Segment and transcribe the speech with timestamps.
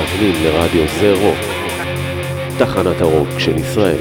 [0.00, 1.38] מאזינים לרדיו זה רוק,
[2.58, 3.98] תחנת הרוק של ישראל.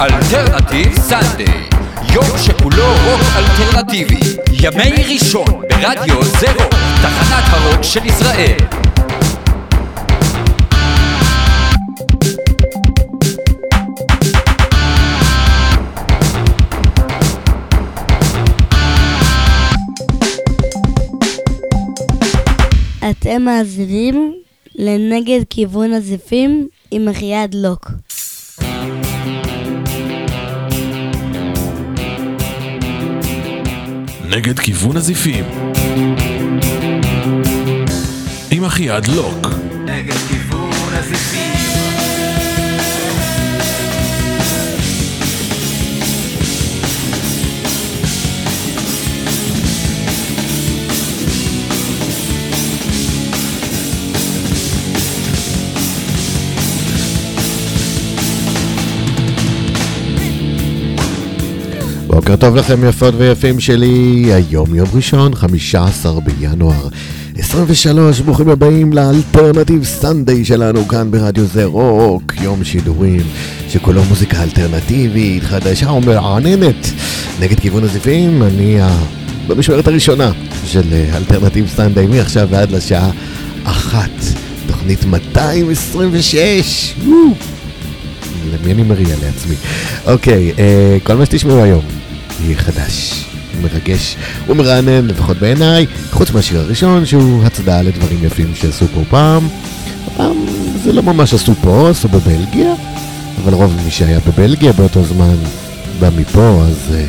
[0.00, 1.68] Alternative Sunday,
[2.12, 4.20] יום שכולו רוק אלטרנטיבי,
[4.52, 8.85] ימי ראשון ברדיו זה רוק, תחנת הרוק של ישראל.
[23.28, 24.34] אתם מאזינים
[24.74, 27.90] לנגד כיוון הזיפים עם אחיעד לוק.
[34.30, 35.44] נגד כיוון הזיפים.
[38.50, 39.46] עם אחיעד לוק.
[39.84, 41.45] נגד כיוון הזיפים.
[62.16, 66.88] בוקר טוב לכם יפות ויפים שלי, היום יום ראשון, 15 בינואר
[67.38, 73.20] 23, ברוכים הבאים ל Alternative Sunday שלנו כאן ברדיו זה רוק, יום שידורים
[73.68, 76.86] שכולו מוזיקה אלטרנטיבית, חדשה ומרעננת.
[77.40, 78.78] נגד כיוון הזיפים, אני.
[79.46, 80.32] במשמרת הראשונה
[80.66, 83.10] של אה, Alternative Sunday, מעכשיו ועד לשעה
[83.64, 84.10] אחת,
[84.66, 86.94] תוכנית 226.
[87.04, 87.16] וואו.
[88.52, 89.54] למי אני מריע לעצמי?
[90.06, 92.05] אוקיי, אה, כל מה שתשמעו היום
[92.54, 93.24] חדש,
[93.62, 94.16] מרגש
[94.48, 99.48] ומרענן, לפחות בעיניי, חוץ מהשיר הראשון שהוא הצדעה לדברים יפים שעשו פה פעם.
[100.16, 100.36] פעם
[100.82, 102.74] זה לא ממש עשו פה, עשו בבלגיה,
[103.44, 105.36] אבל רוב מי שהיה בבלגיה באותו זמן
[106.00, 107.06] בא מפה, אז אה,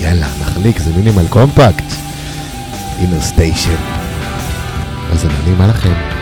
[0.00, 1.84] יאללה, נחליק, זה מינימל קומפקט.
[2.98, 3.76] אינר סטיישן.
[5.12, 6.15] אז אני נעימה לכם.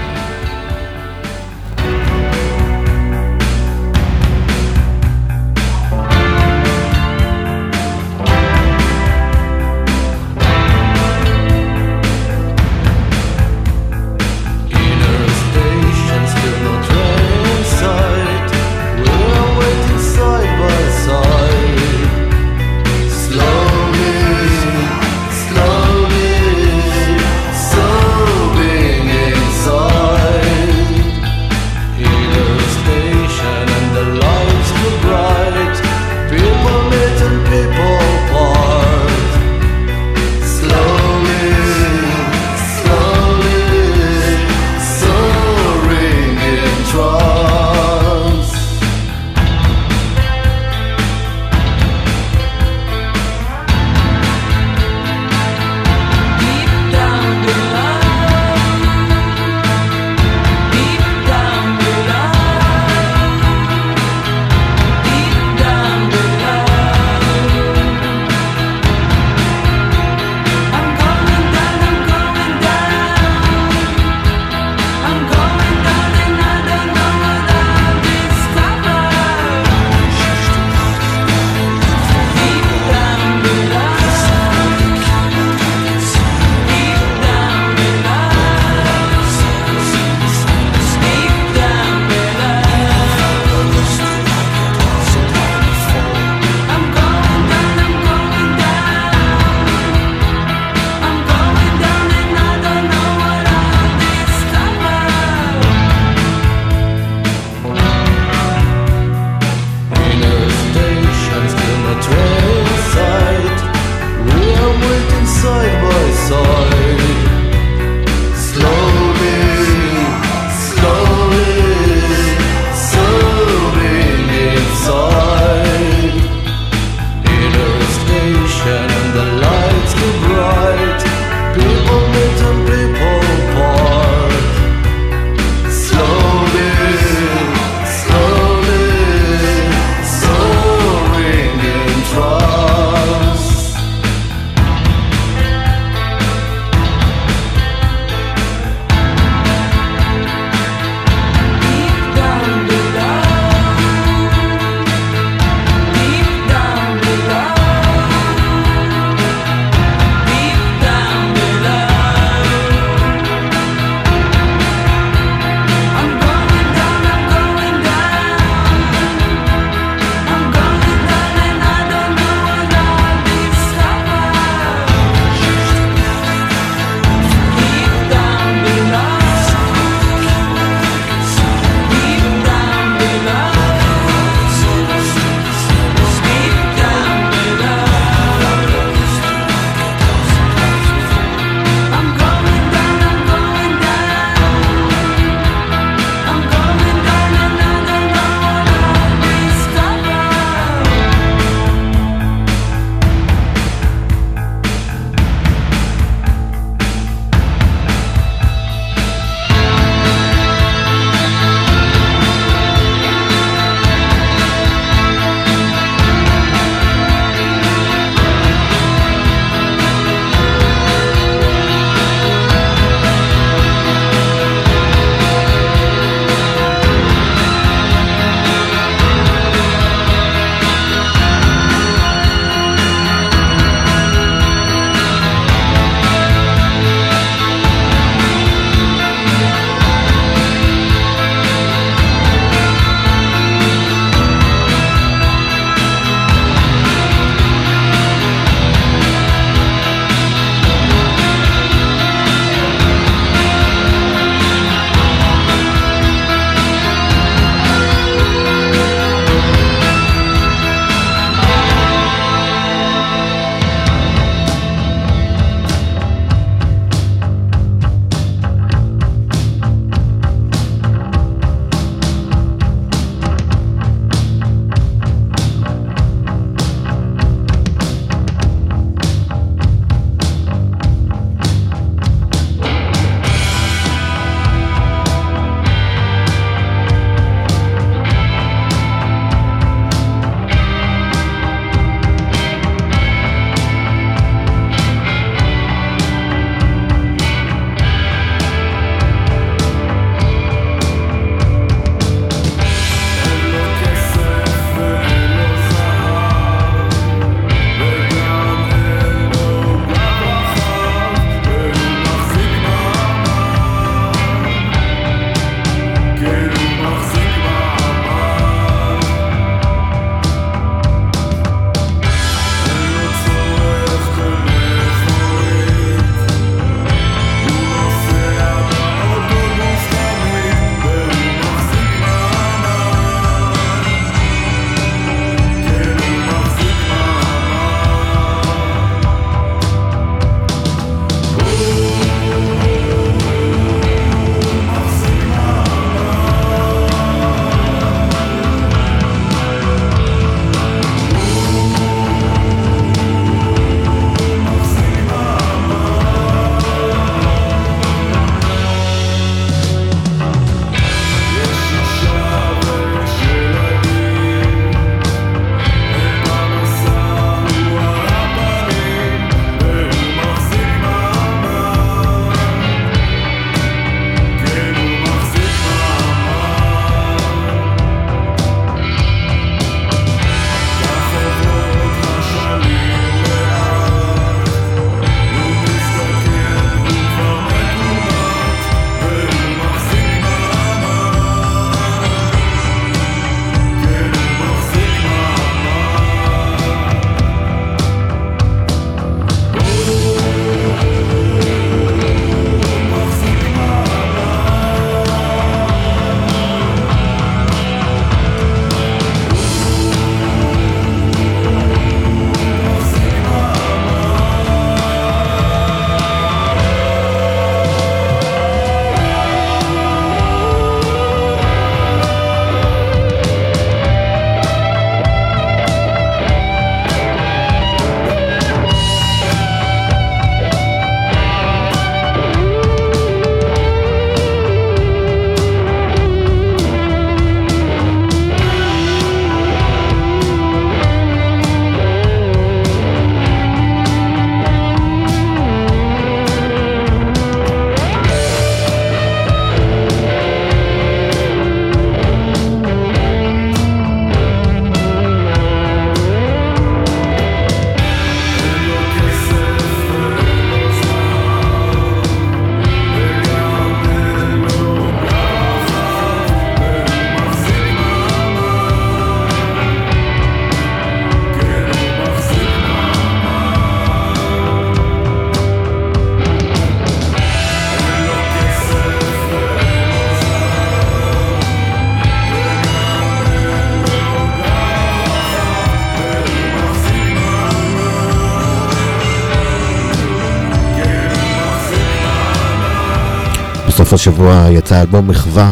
[493.94, 495.50] השבוע יצא אלבום מחווה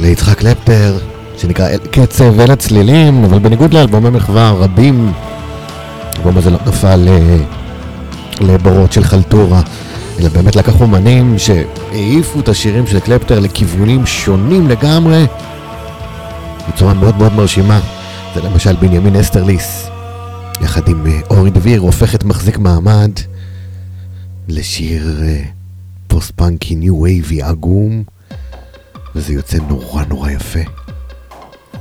[0.00, 0.98] ליצחק קלפטר,
[1.38, 5.12] שנקרא קצב אל הצלילים, אבל בניגוד לאלבומי מחווה רבים,
[6.14, 7.36] האלבום הזה לא נפל אה,
[8.40, 9.62] לבורות של חלטורה,
[10.18, 15.26] אלא באמת לקח אומנים שהעיפו את השירים של קלפטר לכיוונים שונים לגמרי,
[16.68, 17.80] בצורה מאוד מאוד מרשימה.
[18.34, 19.88] זה למשל בנימין אסתרליס,
[20.60, 23.10] יחד עם אה, אורי דביר, הופך את מחזיק מעמד
[24.48, 25.59] לשיר אה,
[26.40, 28.02] funky new wave י עגום,
[29.14, 30.60] וזה יוצא נורא נורא יפה.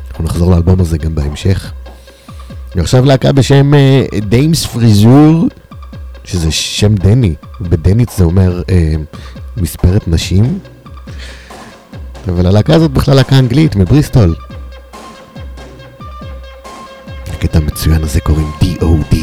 [0.10, 1.74] אנחנו נחזור לאלבום הזה גם בהמשך.
[2.76, 3.72] ועכשיו להקה בשם
[4.30, 5.48] Damefrisør,
[6.24, 8.94] שזה שם דני, בדנית זה אומר אה,
[9.58, 10.60] מספרת נשים.
[12.30, 14.36] אבל הלהקה הזאת בכלל להקה אנגלית מבריסטול.
[17.34, 19.16] לקטע המצוין הזה קוראים D.O.D.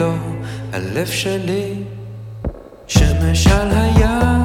[0.00, 0.14] לא,
[0.72, 1.74] הלב שלי.
[2.86, 4.44] שמש על הים,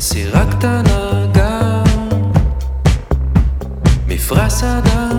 [0.00, 1.84] סירה קטנה גם,
[4.08, 5.09] מפרש אדם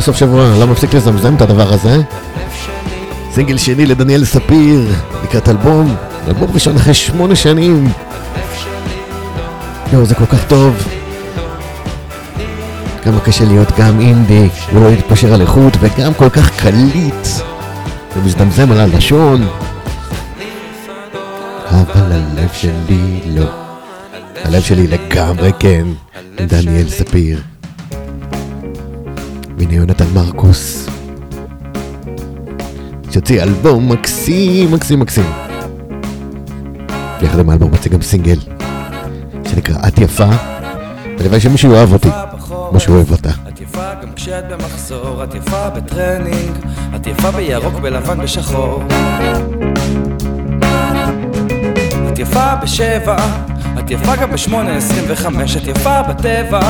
[0.00, 2.00] הסוף שבוע לא מפסיק לזמזם את הדבר הזה.
[3.32, 4.92] סינגל שני לדניאל ספיר,
[5.24, 5.96] לקראת אלבום,
[6.28, 7.88] אלבום ראשון אחרי שמונה שנים.
[9.92, 10.88] יואו, זה כל כך טוב.
[13.02, 17.26] כמה קשה להיות גם אינדי, ולא להתפשר על איכות, וגם כל כך קליט,
[18.16, 19.48] ומזדמזם על הלשון.
[21.70, 23.46] אבל הלב שלי לא.
[24.44, 25.86] הלב שלי לגמרי כן,
[26.36, 27.49] דניאל ספיר.
[29.60, 30.86] והנה יונתן מרקוס.
[33.10, 35.24] שהוציא אלבום מקסים, מקסים, מקסים.
[37.22, 38.38] יחד עם האלבום מוציא גם סינגל,
[39.48, 40.28] שנקרא את יפה,
[41.20, 42.08] הלוואי שמישהו יאהב אותי,
[42.70, 43.30] כמו שהוא אוהב אותה.
[43.48, 46.56] את יפה גם כשאת במחסור, את יפה בטרנינג,
[46.96, 48.82] את יפה בירוק, בלבן, בשחור.
[52.12, 53.16] את יפה בשבע,
[53.78, 56.60] את יפה גם בשמונה עשרים וחמש, את יפה בטבע,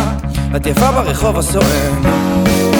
[0.56, 2.79] את יפה ברחוב הסואן.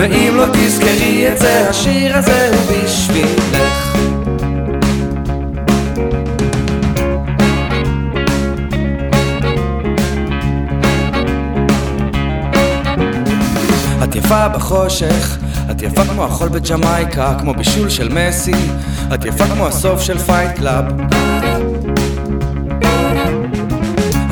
[0.00, 3.96] ואם לא תזכרי את זה, השיר הזה הוא בשבילך.
[14.04, 15.38] את יפה בחושך,
[15.70, 18.52] את יפה כמו החול בג'מייקה, כמו בישול של מסי,
[19.14, 20.84] את יפה כמו הסוף של Fight Club.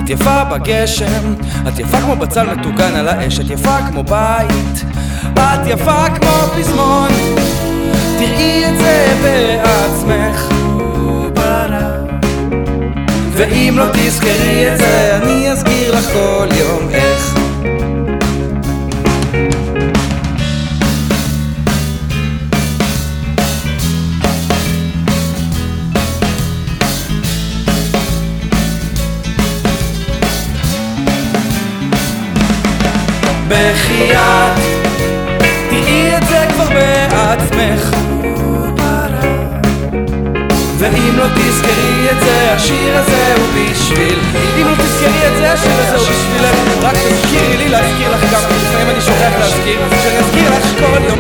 [0.09, 1.35] את יפה בגשם,
[1.69, 4.85] את יפה כמו בצל מטוגן על האש, את יפה כמו בית,
[5.35, 7.09] את יפה כמו פזמון,
[8.19, 10.49] תראי את זה בעצמך.
[13.33, 17.18] ואם לא תזכרי את זה, אני אזכיר לך כל יום איך.
[33.49, 34.59] בחייאת,
[35.71, 37.91] תראי את זה כבר בעצמך.
[40.79, 44.19] ואם לא תזכרי את זה, השיר הזה הוא בשביל
[44.61, 46.83] אם לא תזכרי את זה, השיר הזה הוא בשבילך.
[46.83, 49.79] רק תזכירי לי להזכיר לך גם לפעמים אני שוכח להזכיר.
[50.03, 51.19] שאני אזכיר לך כל יום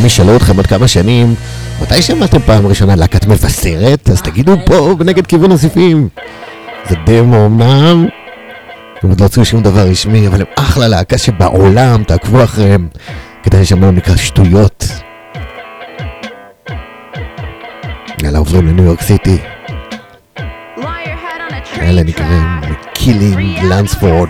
[0.00, 1.34] אם ישאלו אתכם עוד כמה שנים,
[1.82, 4.10] מתי שמעתם פעם ראשונה להקת מבשרת?
[4.10, 6.08] אז תגידו פה בנגד כיוון הזיפים.
[6.88, 8.06] זה דמו אמנם,
[9.02, 12.88] הם עוד לא הוציאו שום דבר רשמי, אבל הם אחלה להקה שבעולם, תעקבו אחריהם.
[13.42, 14.88] לקטע ששמענו נקרא שטויות.
[18.22, 19.38] יאללה, עוברים לניו יורק סיטי.
[21.80, 22.60] אלה נקראים
[22.94, 24.28] קילינג לנספורד.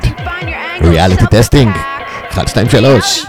[0.83, 1.73] ריאליטי טסטינג.
[2.31, 3.27] 1, 2, 3.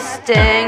[0.00, 0.59] stay.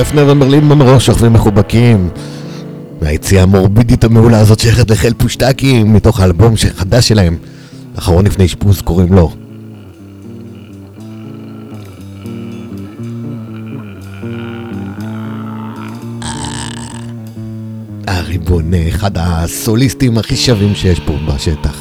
[0.00, 2.08] הפנר ומרלין מונרו שוכבים מחובקים.
[3.00, 7.36] והיציאה המורבידית המעולה הזאת שייכת לחיל פושטקים מתוך האלבום החדש שלהם.
[7.96, 9.32] האחרון לפני אשפוז קוראים לו.
[18.06, 21.78] הריבון, אחד הסוליסטים הכי שווים שיש פה בשטח.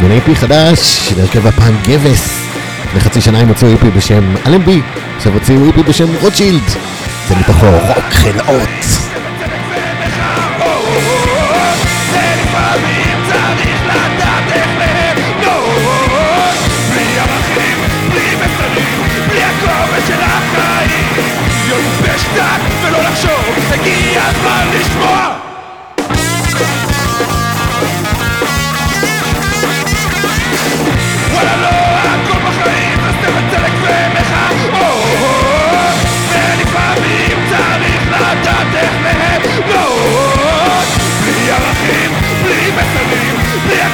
[0.00, 2.39] בונה איפי חדש של הרכב הפעם גבס.
[2.90, 4.82] לפני חצי שנה הם הוציאו איפי בשם אלנבי,
[5.16, 6.68] עכשיו הוציאו איפי בשם רוטשילד.
[7.28, 9.09] זה מתוכו רוק חלאות.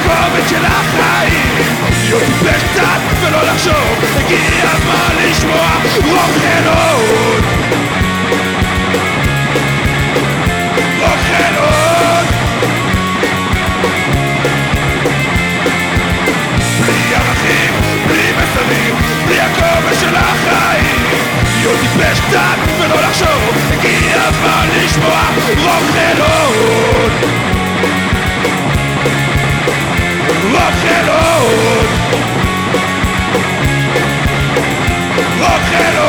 [0.06, 1.56] הכובד של החיים.
[2.04, 5.68] להיות טיפש קצת ולא לחשוב, הגיע הזמן לשמוע
[6.04, 7.44] רוק חלאות
[11.00, 12.26] רוק חלאות
[16.80, 17.74] בלי ערכים,
[18.08, 18.94] בלי מסרים,
[19.26, 21.02] בלי הכובע של החיים.
[21.58, 25.20] להיות טיפש קצת ולא לחשוב הגיע הזמן לשמוע
[25.64, 25.96] רוק
[35.40, 36.05] rock and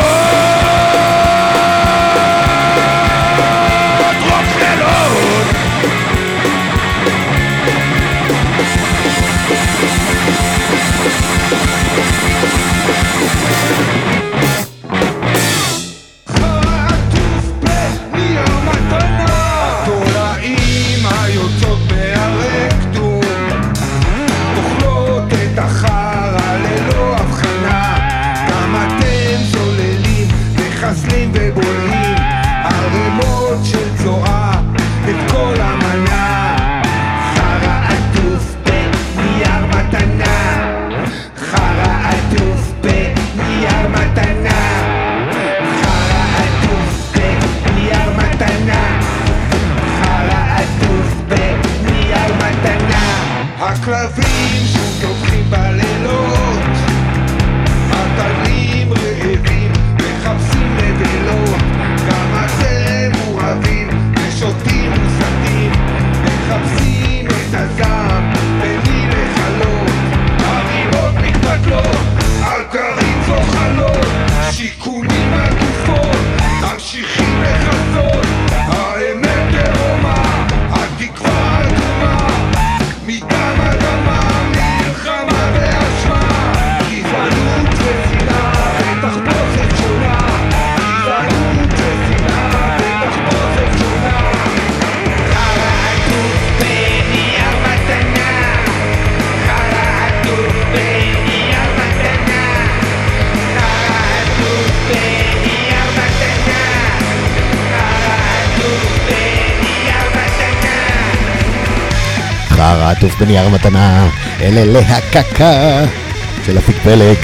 [113.08, 114.10] עטוף בנייר מתנה,
[114.42, 115.86] אלה להקקה
[116.46, 117.18] של אפיק פלג.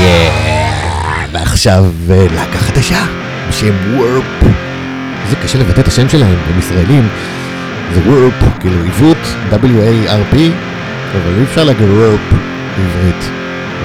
[0.00, 3.04] יאה, ועכשיו אה, להקה חדשה
[3.48, 4.24] בשם וורפ.
[5.30, 7.08] זה קשה לבטא את השם שלהם, הם ישראלים.
[7.94, 9.18] זה וורפ, כאילו עיוות,
[9.50, 10.36] W-A-R-P,
[11.14, 12.20] אבל אי אפשר להגיד וורפ
[12.76, 13.30] בעברית.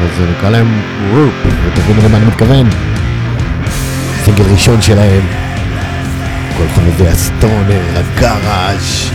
[0.03, 1.33] אז נקרא להם וורפ,
[1.65, 2.69] ותבינו למה אני מתכוון.
[4.25, 5.21] סינגל ראשון שלהם.
[6.57, 9.11] כל חובבי הסטונר, הגראז',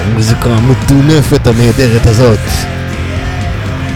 [0.00, 2.38] המוזיקה המטונפת הנהדרת הזאת.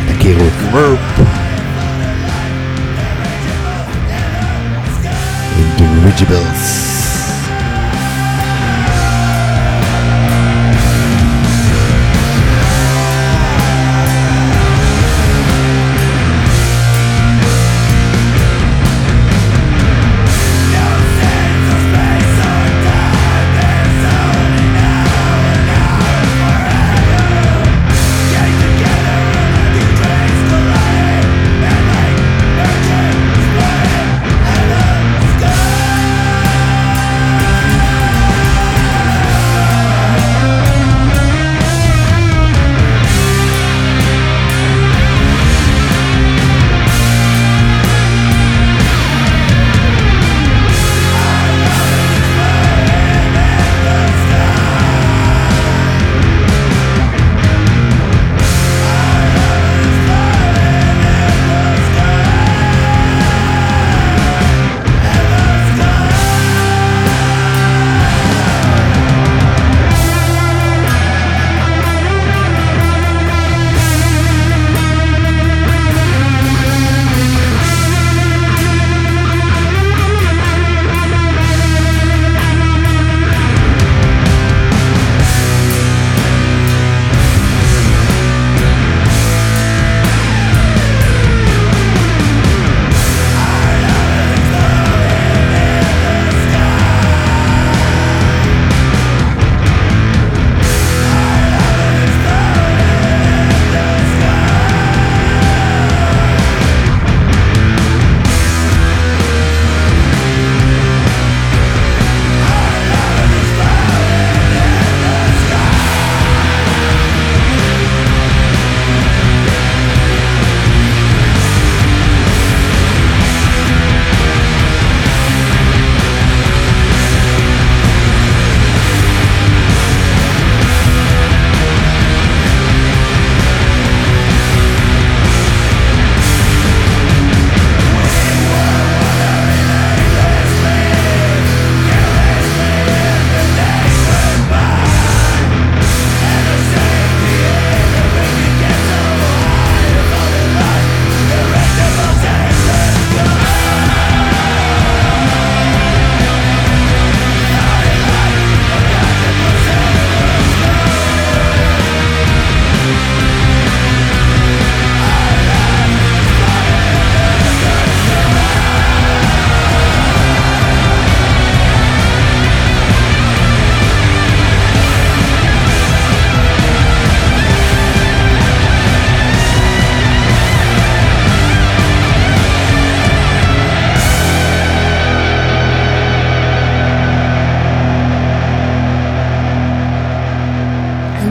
[0.09, 1.29] תכירו את וורפ.
[5.59, 6.94] Indirigibles.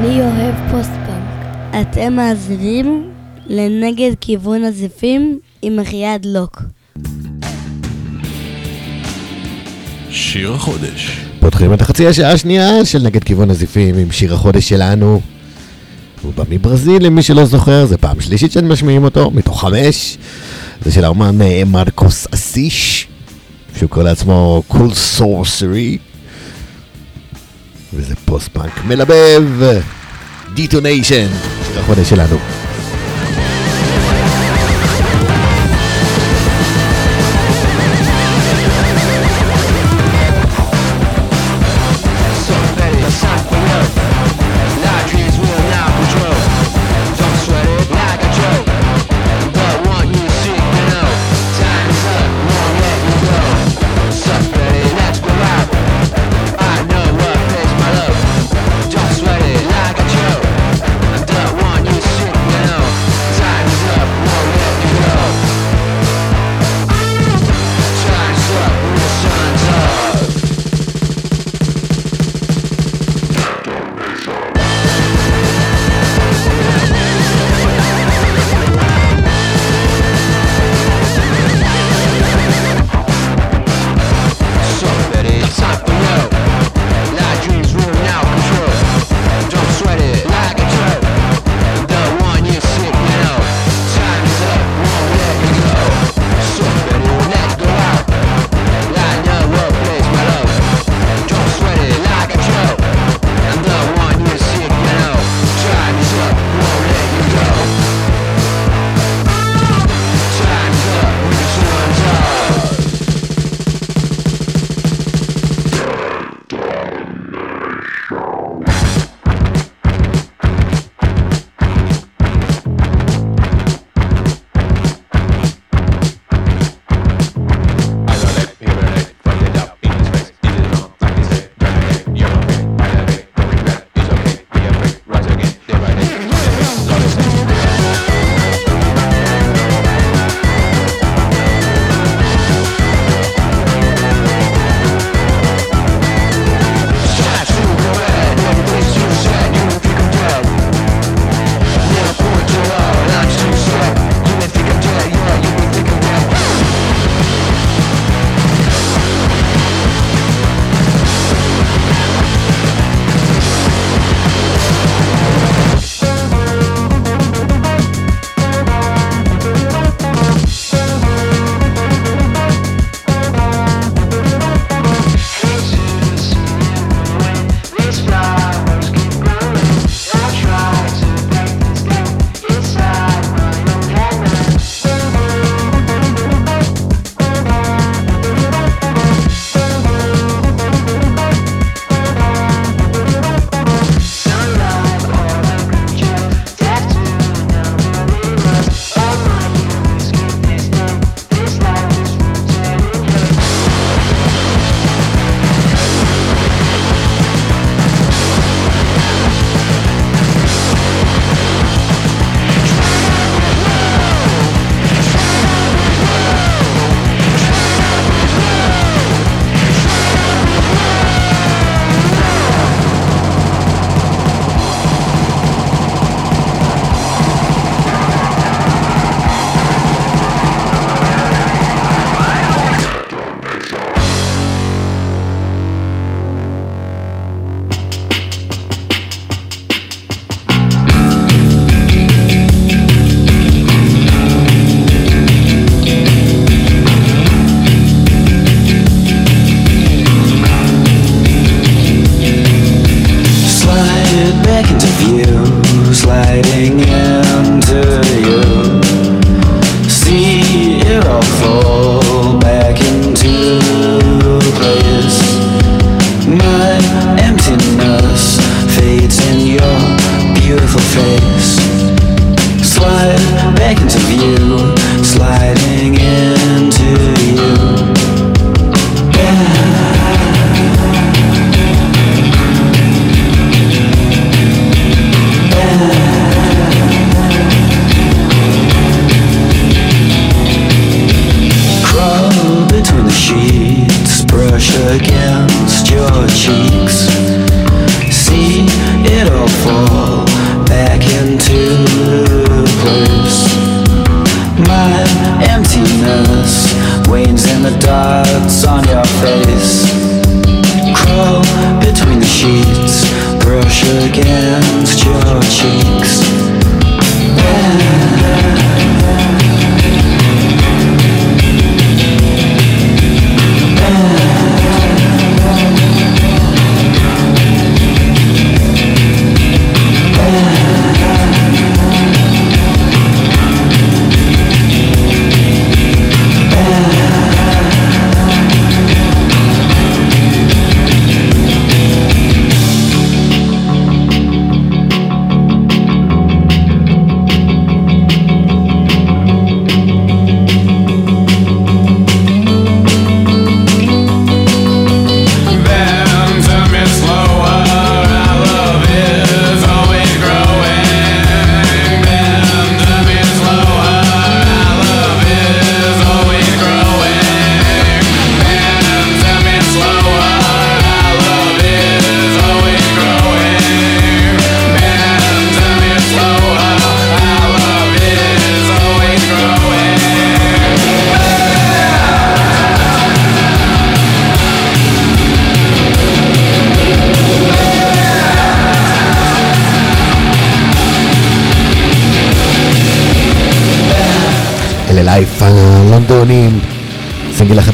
[0.03, 1.55] אני אוהב פוסט-פאנק.
[1.81, 3.11] אתם מאזינים
[3.47, 6.61] לנגד כיוון הזיפים עם אחיעד לוק.
[10.09, 11.17] שיר החודש.
[11.39, 15.21] פותחים את החצי השעה השנייה של נגד כיוון הזיפים עם שיר החודש שלנו.
[16.21, 20.17] הוא בא מברזיל, למי שלא זוכר, זה פעם שלישית שמשמיעים אותו, מתוך חמש.
[20.81, 23.07] זה של האומן אה, מרקוס אסיש,
[23.77, 25.97] שהוא קורא לעצמו Cool Sorcery.
[27.95, 29.43] וזה פוסט פאנק מלבב,
[30.53, 31.27] דיטוניישן,
[31.67, 32.62] שיר החודש שלנו.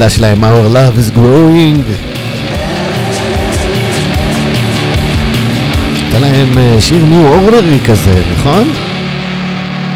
[0.10, 1.91] החדש שלהם, Our Love is Growing.
[5.93, 8.70] הייתה להם אה, שיר ניו אורדרי כזה, נכון?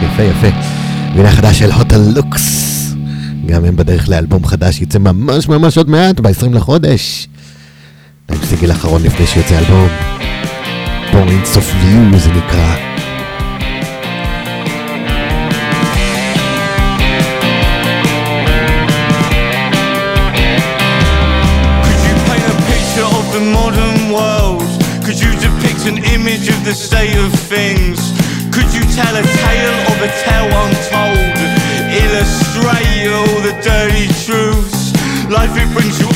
[0.03, 0.47] יפה יפה.
[1.16, 2.93] מילה חדש של הוטה לוקס.
[3.45, 7.28] גם הם בדרך לאלבום חדש, יצא ממש ממש עוד מעט, ב-20 לחודש.
[8.30, 9.89] להם סיגל אחרון לפני שיוצא אלבום.
[11.11, 12.93] פורינס אוף View זה נקרא.
[35.48, 36.12] life, it brings you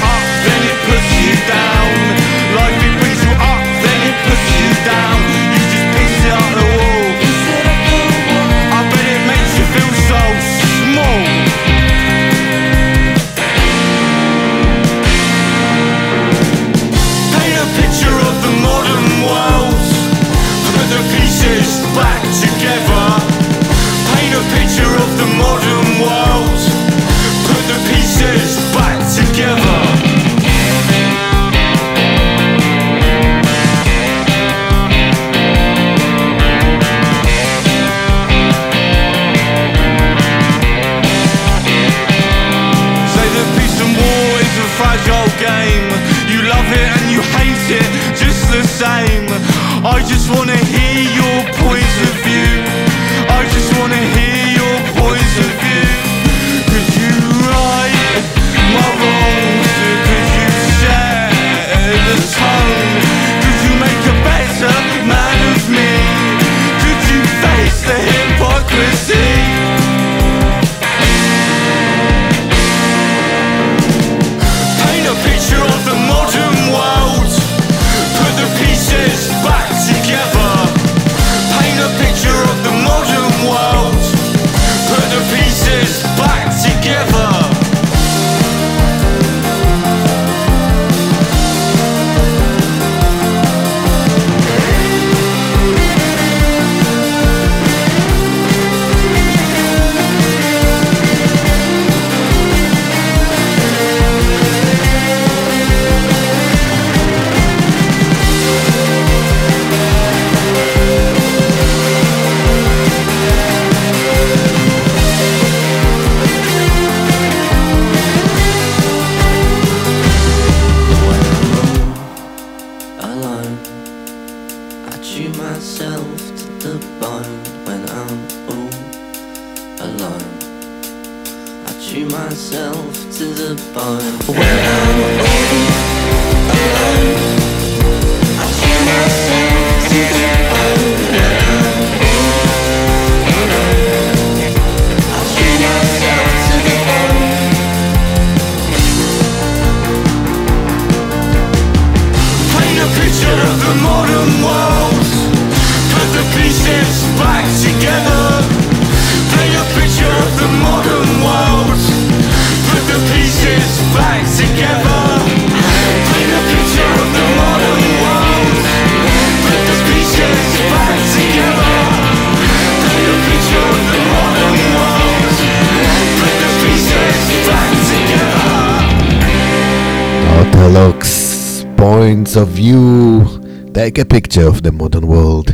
[184.38, 185.49] Picture of the Modern World.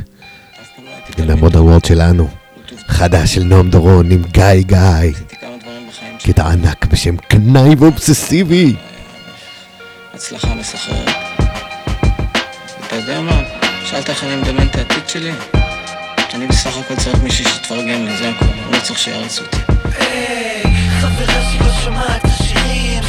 [1.18, 2.28] In the Modern World שלנו.
[2.88, 5.12] חדש של נועם דורון עם גיא גיא.
[6.24, 8.76] קטע ענק בשם קנאי ואובססיבי.
[10.14, 11.10] הצלחה מסחררת.
[12.88, 13.42] אתה יודע מה?
[13.86, 15.32] שאלת איך אני מדמיין את העתיד שלי?
[16.34, 18.46] אני בסך הכל צריך מישהי שתפרגן לי, זה הכל.
[18.46, 19.58] אני לא צריך שיהרס אותי.
[20.00, 20.64] היי,
[21.02, 23.04] חברה שלא שומעת את השירים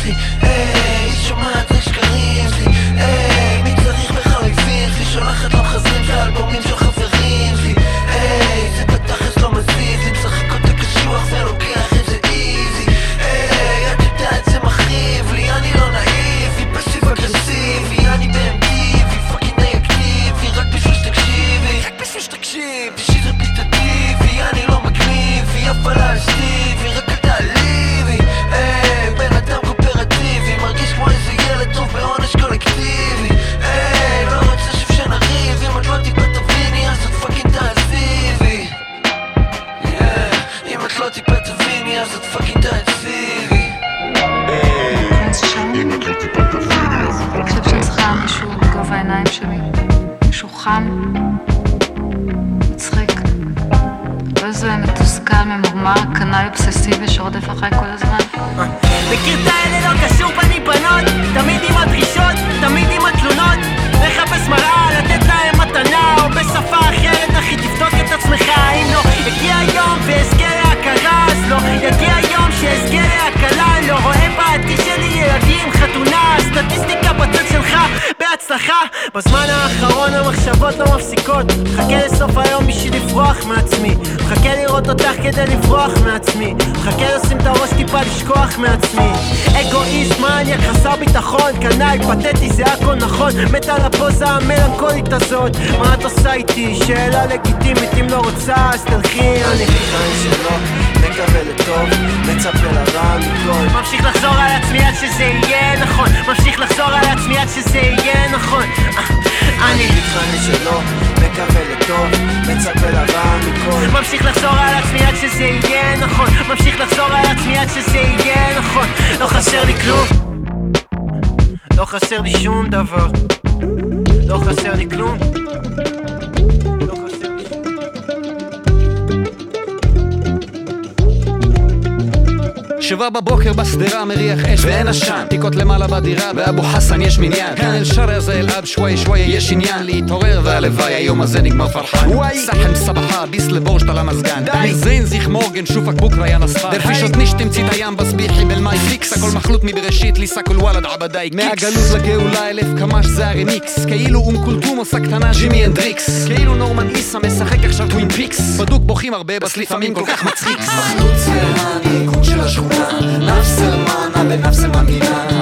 [133.05, 135.25] שבע בבוקר בשדרה מריח אש ואין עשן.
[135.31, 137.57] תיקות למעלה בדירה באבו חסן יש מניין.
[137.57, 139.87] כאן אל שרה זה אל-אב שווי שווי יש עניין.
[139.87, 142.09] להתעורר והלוואי היום הזה נגמר פרחן.
[142.47, 144.45] סחם סבחה ביס לבורשט על המזגן.
[144.45, 144.75] די.
[144.75, 149.31] זין זיך מורגן שופק בוקרה יא נספר דרפישות נישט תמצית הים בסביחי בלמאי פיקס הכל
[149.35, 153.85] מחלוט מבראשית ליסה כל וואלד עבדי מהגלות לגאולה אלף קמ"ש זה הרמיקס.
[153.87, 158.41] כאילו אום כולתום עושה קטנה ג'ימי הנדריקס כאילו נורמן איסה משחק עכשיו טווין פיקס.
[158.59, 160.59] בדוק בוכים הרבה בס לפעמים כל כך מצחיק.
[160.59, 162.14] מחלוץ זה הניקוד של
[162.45, 162.89] השכונה.
[163.19, 164.65] נפס אלמנה ונפס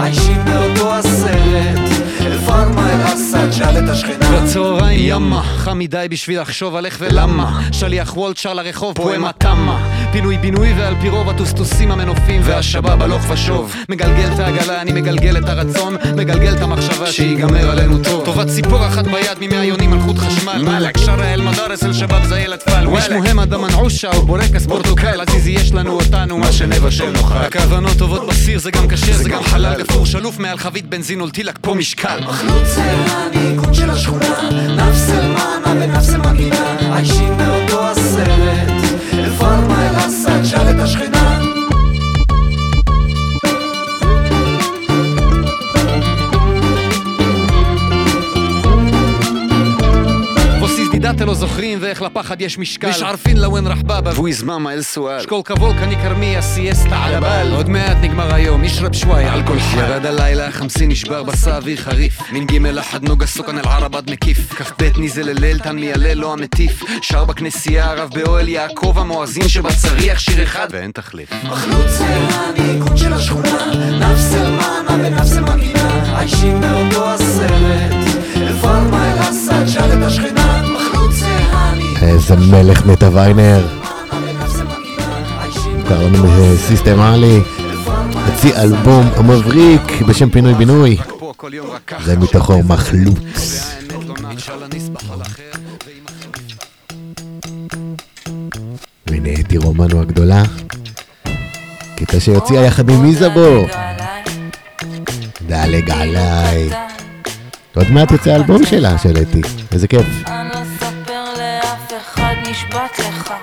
[0.03, 1.79] עיישים באותו הסרט.
[2.21, 4.41] אל-פרמה אל-אסד שאל את השכנה.
[4.41, 7.61] בצהריים ימה, חם מדי בשביל לחשוב על איך ולמה.
[7.73, 9.33] שליח וולט שר לרחוב פואמה.
[9.33, 10.09] תמה.
[10.13, 13.75] פינוי בינוי ועל פי רוב הטוסטוסים המנופים והשבב הלוך ושוב.
[13.89, 15.97] מגלגל את העגלה, אני מגלגל את הרצון.
[16.17, 18.25] מגלגל את המחשבה שיגמר עלינו טוב.
[18.25, 20.63] טובת ציפור אחת ביד ממאה יונים על חוט חשמל.
[20.63, 22.59] מלאק שרה אל מדרס אל שבב זה ילד
[22.93, 27.34] מש מוהם אדם מנעושה או בורקס פורטוקל עזיזי יש לנו אותנו מה שנבשל נאכל.
[27.34, 31.59] הכוונות טובות בסיר זה גם כשר זה גם חלל גפור שלוף מעל חבית בנזין ולטילק
[31.61, 32.20] פה משקל.
[32.20, 38.68] מחלוץ זה הניקוד של השכונה נפס אלמנה ונפס אלמנגינה עיישים באותו הסרט.
[39.12, 41.12] אל-פרמה אל-אסד שאל את השכנה
[51.23, 52.89] דידתה לא זוכרים ואיך לפחד יש משקל.
[52.89, 55.20] מש ערפין לוין רחבאבה והוא יזממה אל סואל.
[55.20, 59.59] שקול כבול כני כרמי הסיאסטה על הבל עוד מעט נגמר היום ישרב שוואי על כל
[59.59, 62.20] חל ירד הלילה החמסי נשבר בסע אוויר חריף.
[62.33, 64.53] מן גימל אחד נוגה סוכן אל ערבד מקיף.
[64.53, 66.83] כ"ב ניזל אליל תן מיילל לא המטיף.
[67.03, 70.68] שר בכנסייה הרב באוהל יעקב המואזין שבצריח שיר אחד.
[70.70, 71.31] ואין תחליף.
[71.45, 72.07] מחלוץ זה
[72.57, 73.66] הניקוד של השכונה
[74.01, 77.93] נפס אלמנה ונפס אלמנגינה עיישים באותו הסרט
[78.37, 80.41] אל-פרמה אל-אסד שאל את השכנה
[82.03, 83.67] איזה מלך נטע ויינר.
[85.93, 87.41] מוכר לנו מסיסטמלי.
[88.27, 90.97] הוציא אלבום מבריק בשם פינוי בינוי.
[92.05, 93.73] זה מתוכו מחלוץ.
[99.07, 100.43] והנה אתי רומנו הגדולה.
[101.97, 103.67] קטע שהוציאה יחד עם איזבו.
[105.47, 106.71] דלג עליי.
[107.75, 109.41] עוד מעט יוצא האלבום שלה, של אתי.
[109.73, 110.07] איזה כיף.
[112.73, 113.35] נשבעת לך.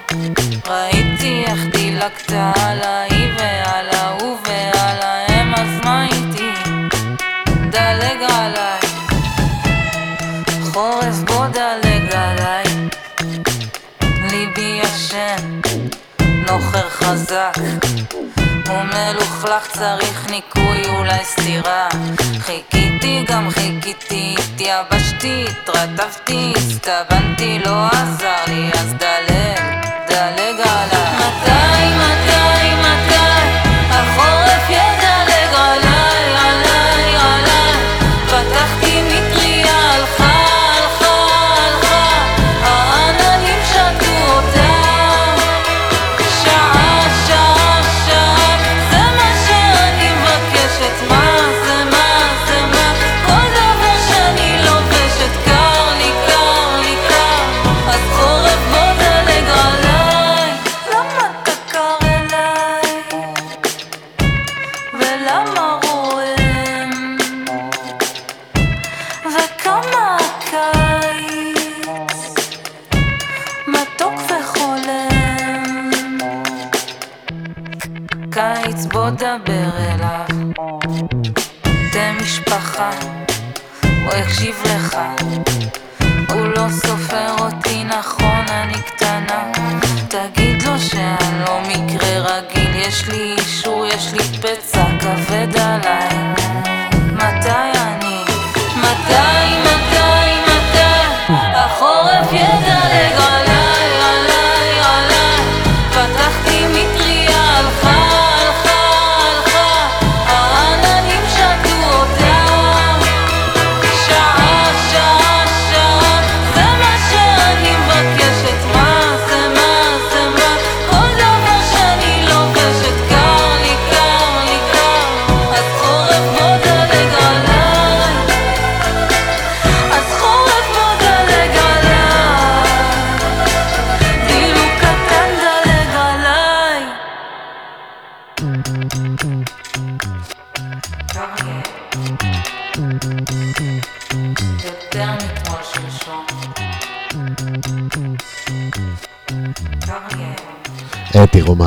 [0.68, 6.50] ראיתי איך דילגת עליי ועל ההוא ועל ההם, אז מה איתי?
[7.70, 8.80] דלג עליי.
[10.74, 12.64] חורף בוא דלג עליי.
[14.32, 15.62] ליבי ישן,
[16.48, 17.54] נוחר חזק.
[19.14, 21.90] מלוכלך צריך ניקוי אולי סתירה
[22.40, 29.62] חיכיתי גם חיכיתי התייבשתי התרטבתי הסתבנתי לא עזר לי אז דלג
[30.10, 30.69] דלג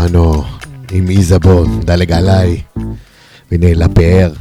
[0.02, 0.42] שמענו
[0.90, 2.62] עם איזבון, דלג עליי,
[3.50, 4.32] והנה לה פאר,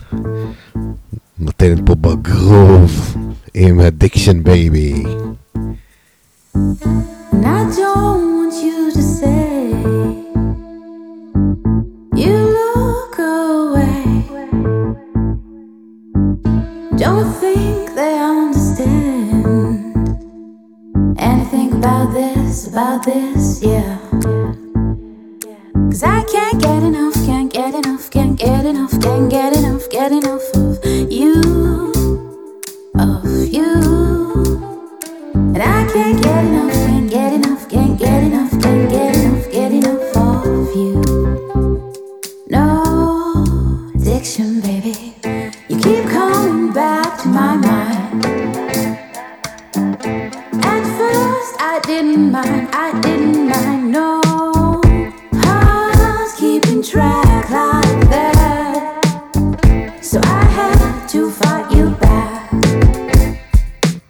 [1.39, 3.15] נותנת פה בגרוב
[3.53, 5.03] עם אדיקשן בייבי.
[17.03, 19.41] Don't think they understand
[21.79, 24.60] about this, about this, yeah.
[25.91, 30.13] Cause I can't get enough, can't get enough, can't get enough, can't get enough, get
[30.13, 30.79] enough of
[31.11, 31.41] you,
[32.95, 33.73] of you.
[35.33, 39.71] And I can't get enough, can't get enough, can't get enough, can't get enough, get
[39.73, 41.01] enough of you.
[42.47, 45.13] No addiction, baby.
[45.67, 48.25] You keep coming back to my mind.
[50.63, 53.10] At first, I didn't mind, I didn't.
[56.91, 58.99] track like that.
[60.01, 62.51] So I had to fight you back.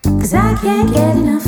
[0.03, 1.41] Cause I can't get enough.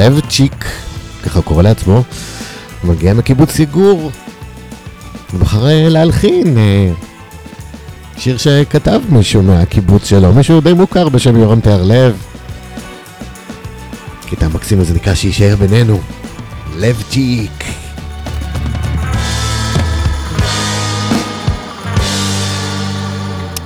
[0.00, 0.64] לב צ'יק,
[1.24, 2.02] ככה הוא קורא לעצמו,
[2.84, 4.10] מגיע מקיבוץ יגור.
[5.34, 6.92] ובחר להלחין אה,
[8.16, 12.16] שיר שכתב מישהו מהקיבוץ שלו, מישהו די מוכר בשם יורם תיארלב.
[14.30, 16.00] קטע המקסים הזה נקרא שיישאר בינינו.
[16.76, 17.64] לב צ'יק.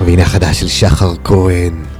[0.05, 1.94] והנה החדש של שחר כהן.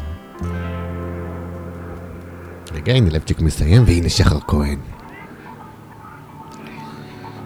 [2.88, 4.78] רגע, הנה לבצ'יק מסיים, והנה שחר כהן.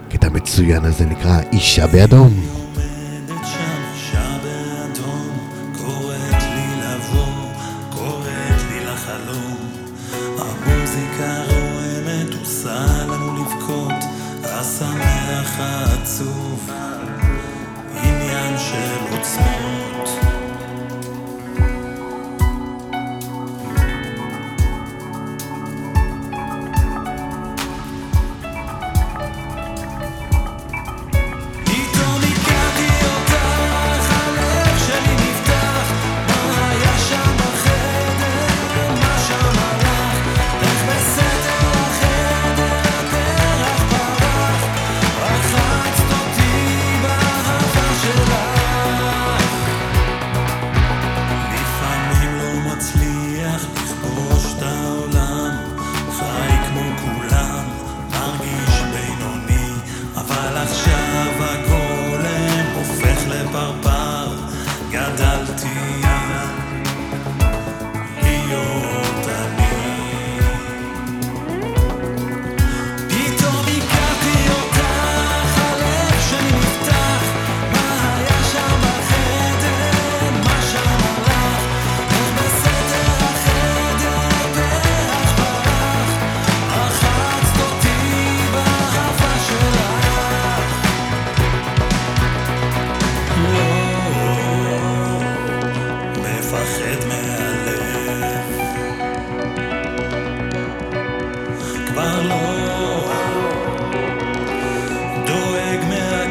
[0.08, 2.59] קטע מצוין הזה נקרא אישה באדום.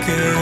[0.10, 0.39] care.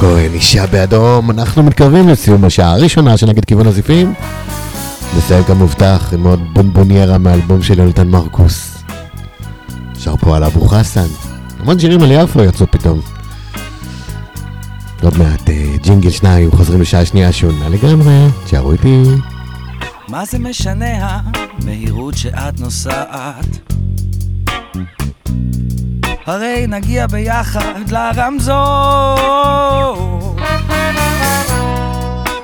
[0.00, 4.14] כהן, אישה באדום, אנחנו מתקרבים לסיום השעה הראשונה של נגד כיוון הזיפים.
[5.16, 8.82] נסיים כמובטח עם עוד בונבוניירה מאלבום של יונתן מרקוס.
[9.98, 11.06] שר פה על אבו חסן.
[11.58, 13.00] המון שירים על יפו יצאו פתאום.
[15.02, 19.02] עוד מעט אה, ג'ינגל שניים חוזרים לשעה שנייה שונה לגמרי, תשארו איתי.
[20.08, 21.20] מה זה משנה
[21.62, 23.69] המהירות שאת נוסעת?
[26.30, 28.56] הרי נגיע ביחד לרמזור.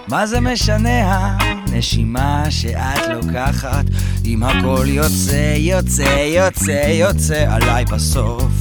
[0.09, 1.37] מה זה משנה
[1.73, 3.85] נשימה שאת לוקחת,
[4.25, 8.53] אם הכל יוצא, יוצא, יוצא, יוצא עליי בסוף.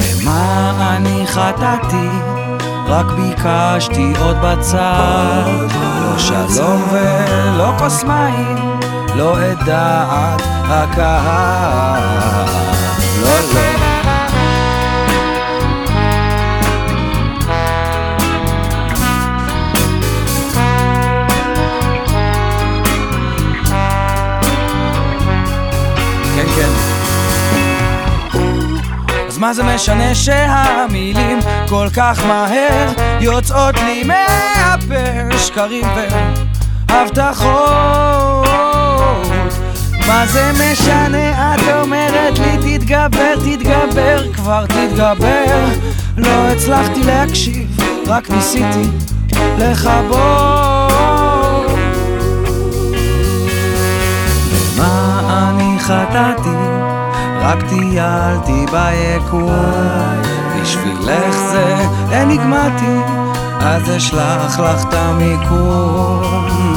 [0.00, 2.08] במה אני חטאתי?
[2.86, 5.68] רק ביקשתי עוד בצד.
[5.74, 8.63] לא שלום ולא כוס מים,
[9.16, 12.02] לא את דעת הקהל.
[13.22, 13.60] לא, לא.
[26.36, 26.68] כן, כן.
[29.28, 31.38] אז מה זה משנה שהמילים
[31.68, 35.84] כל כך מהר יוצאות לי מהפה שקרים
[36.88, 38.73] והבטחות
[40.06, 41.54] מה זה משנה?
[41.54, 45.68] את אומרת לי תתגבר תתגבר כבר תתגבר.
[46.16, 48.88] לא הצלחתי להקשיב רק ניסיתי
[49.58, 50.18] לכבות.
[54.76, 55.20] מה
[55.50, 56.74] אני חטאתי?
[57.44, 60.22] רק טיילתי ביקום
[60.60, 63.00] בשבילך זה אניגמטי
[63.60, 66.73] אז אשלח לך את המיקום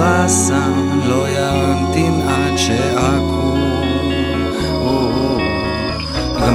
[0.00, 3.60] חסן לא ימתין עד שאקום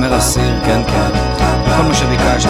[0.06, 1.10] ייגמר הסיר, כן כן.
[1.78, 2.50] כל מה שביקשתי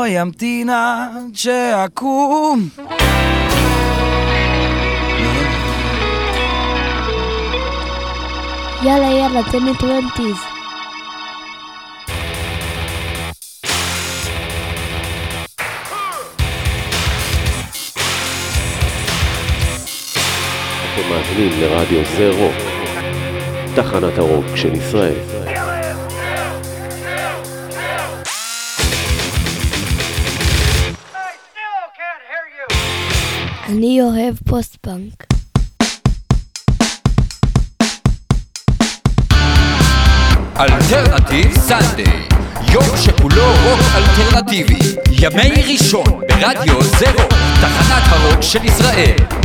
[0.00, 2.68] לא ימתין עד שאקום
[8.82, 10.36] יאללה יאללה, תן לי Twenties.
[20.84, 22.54] אתם מאזינים לרדיו זה רוק,
[23.74, 25.59] תחנת הרוק של ישראל.
[33.80, 35.26] אני אוהב פוסט-פאנק.
[40.60, 42.28] Alternative Sunday,
[42.72, 44.78] יום שכולו רוק אלטרנטיבי,
[45.10, 47.28] ימי ראשון ברדיו זה רוק,
[47.60, 49.39] תחנת הרוק של ישראל.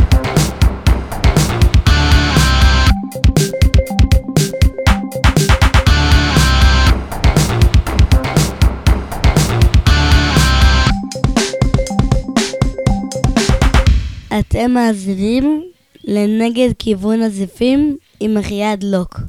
[14.38, 15.62] אתם מאזינים
[16.04, 19.20] לנגד כיוון הזיפים עם אחיעד לוק.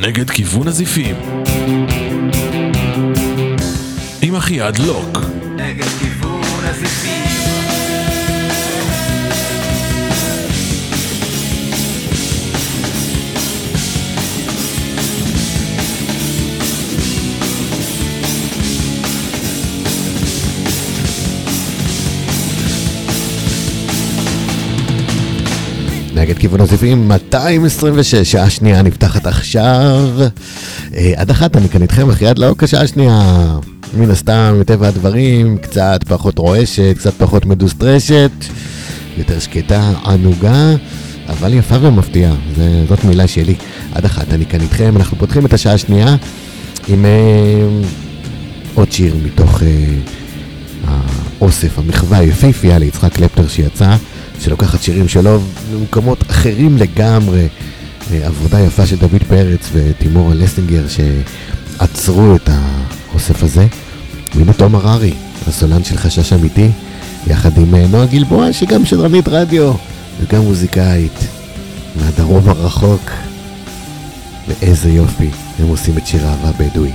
[0.00, 1.16] נגד כיוון הזיפים.
[4.22, 5.37] עם אחיעד לוק.
[26.18, 30.08] נגד כיוון הזיפים 226, שעה שנייה נפתחת עכשיו.
[30.94, 33.58] אה, עד אחת אני כאן איתכם אחרי עד לאוק השעה השנייה.
[33.94, 38.30] מן הסתם, מטבע הדברים, קצת פחות רועשת, קצת פחות מדוסטרשת,
[39.18, 40.74] יותר שקטה, ענוגה,
[41.28, 42.34] אבל יפה ומפתיעה,
[42.88, 43.54] זאת מילה שלי.
[43.94, 46.16] עד אחת אני כאן איתכם, אנחנו פותחים את השעה השנייה
[46.88, 47.10] עם אה,
[48.74, 49.68] עוד שיר מתוך אה,
[51.40, 53.96] האוסף, המחווה היפהפייה ליצחק קלפטר שיצא,
[54.40, 55.38] שלוקחת שירים שלו
[55.72, 57.48] במקומות אחרים לגמרי.
[58.12, 63.66] אה, עבודה יפה של דוד פרץ ותימורה לסינגר שעצרו את האוסף הזה.
[64.34, 65.14] והנה תום הררי,
[65.46, 66.70] הסולן של חשש אמיתי,
[67.26, 69.72] יחד עם אה, נועה גלבוע שגם שדרנית רדיו
[70.20, 71.18] וגם מוזיקאית
[71.96, 73.10] מהדרום הרחוק.
[74.48, 76.92] ואיזה יופי, הם עושים את שיר האהבה הבדואי.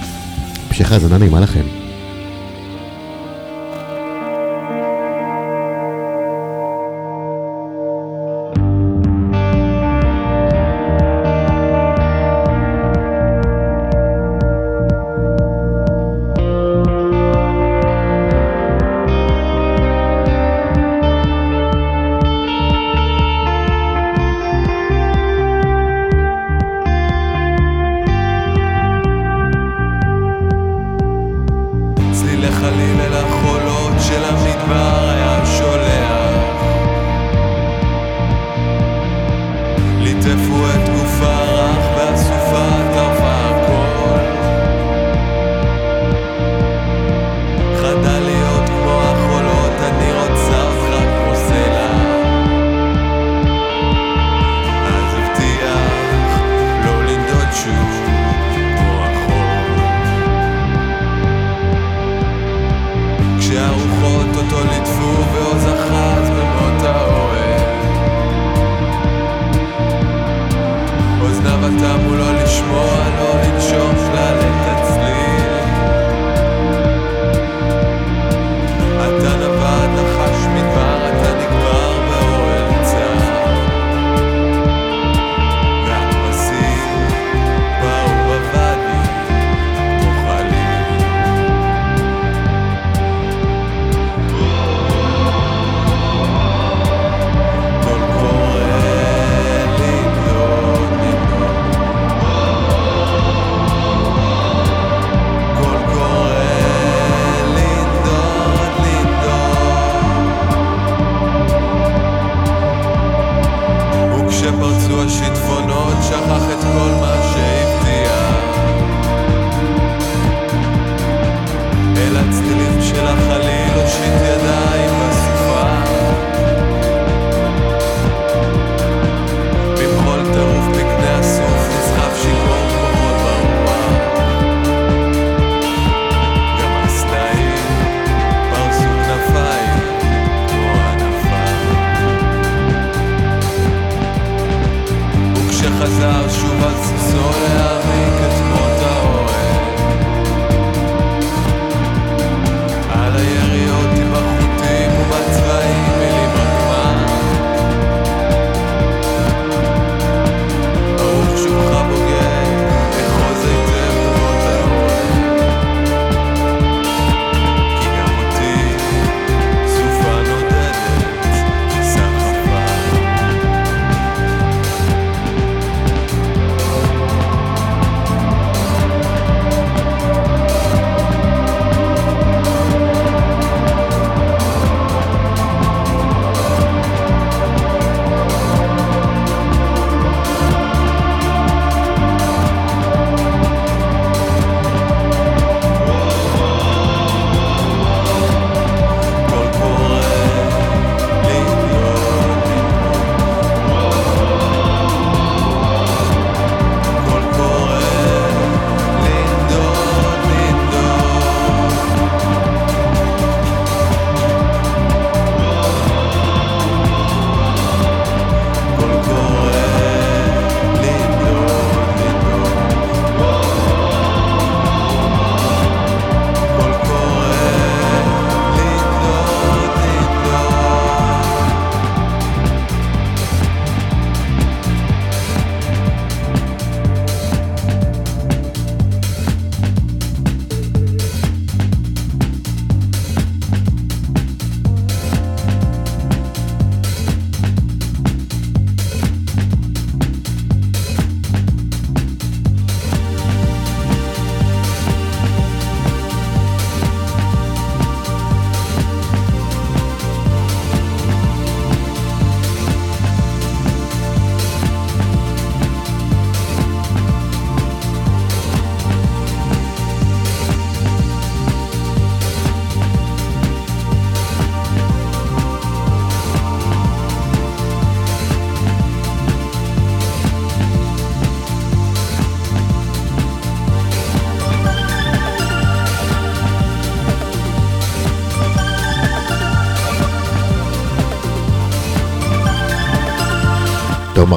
[0.70, 1.83] המשך האזנה נעימה לכם.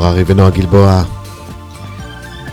[0.04, 1.02] הררי ונועה גלבוע.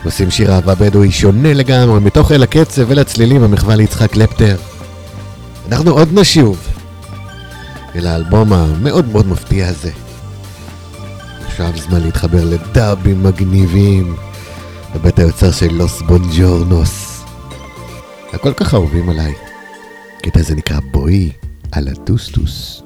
[0.04, 4.56] עושים שיר אהבה בדואי שונה לגמרי, מתוך אל הקצב ואל הצלילים המחווה ליצחק קלפטר.
[5.68, 6.58] אנחנו עוד נשוב
[7.96, 9.90] אל האלבום המאוד מאוד מפתיע הזה.
[11.46, 14.16] עכשיו זמן להתחבר לדאבים מגניבים
[14.94, 17.22] בבית היוצר של לוס בונג'ורנוס.
[18.32, 19.32] הכל כך אהובים עליי.
[20.22, 21.32] קטע הזה נקרא בואי
[21.72, 22.83] על הטוסטוס.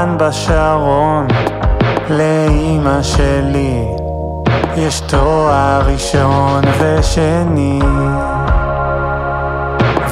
[0.00, 1.26] נדל"ן בשרון,
[2.10, 3.84] לאימא שלי
[4.76, 7.80] יש תואר ראשון ושני,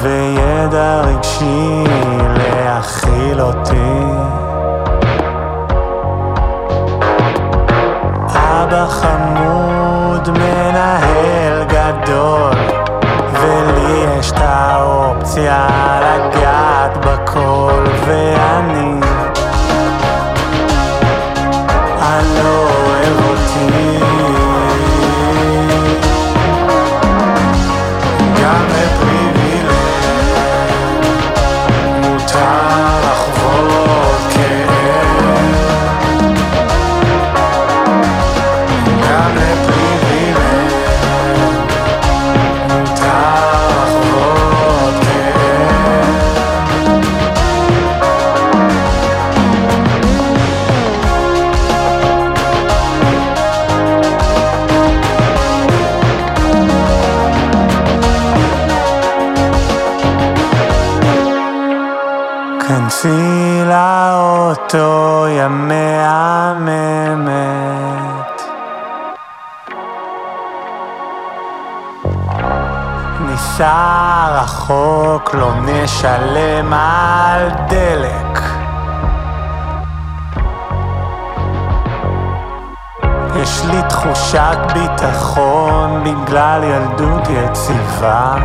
[0.01, 1.83] וידע רגשי
[2.37, 4.03] להכיל אותי.
[8.35, 12.53] אבא חמוד, מנהל גדול,
[13.33, 15.67] ולי יש את האופציה
[16.01, 18.88] לגעת בכל, ואני...
[74.69, 78.39] רחוק, לא נשלם על דלק.
[83.35, 88.35] יש לי תחושת ביטחון בגלל ילדות יציבה.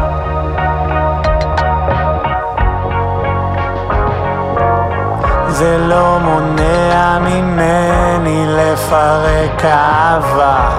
[5.48, 10.70] זה לא מונע ממני לפרק אהבה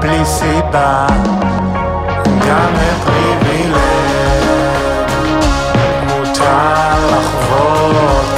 [0.00, 1.06] בלי סיבה,
[2.24, 3.47] גם לפריבילג
[6.38, 8.37] מותר לחוות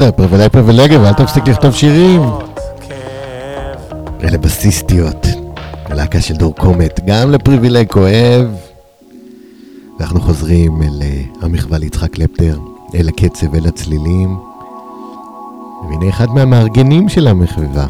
[0.00, 2.22] בסדר, פריבילג פריבילגיה, ואל תפסיק לכתוב שירים.
[4.22, 5.26] אלה בסיסטיות,
[5.84, 8.46] הלהקה של דור קומט, גם לפריבילג כואב.
[9.98, 12.58] ואנחנו חוזרים אל אה, המחווה ליצחק קלפטר,
[12.94, 14.36] אל הקצב, אל הצלילים.
[15.88, 17.86] והנה אחד מהמארגנים של המחווה,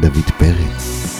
[0.00, 1.16] דוד פרץ.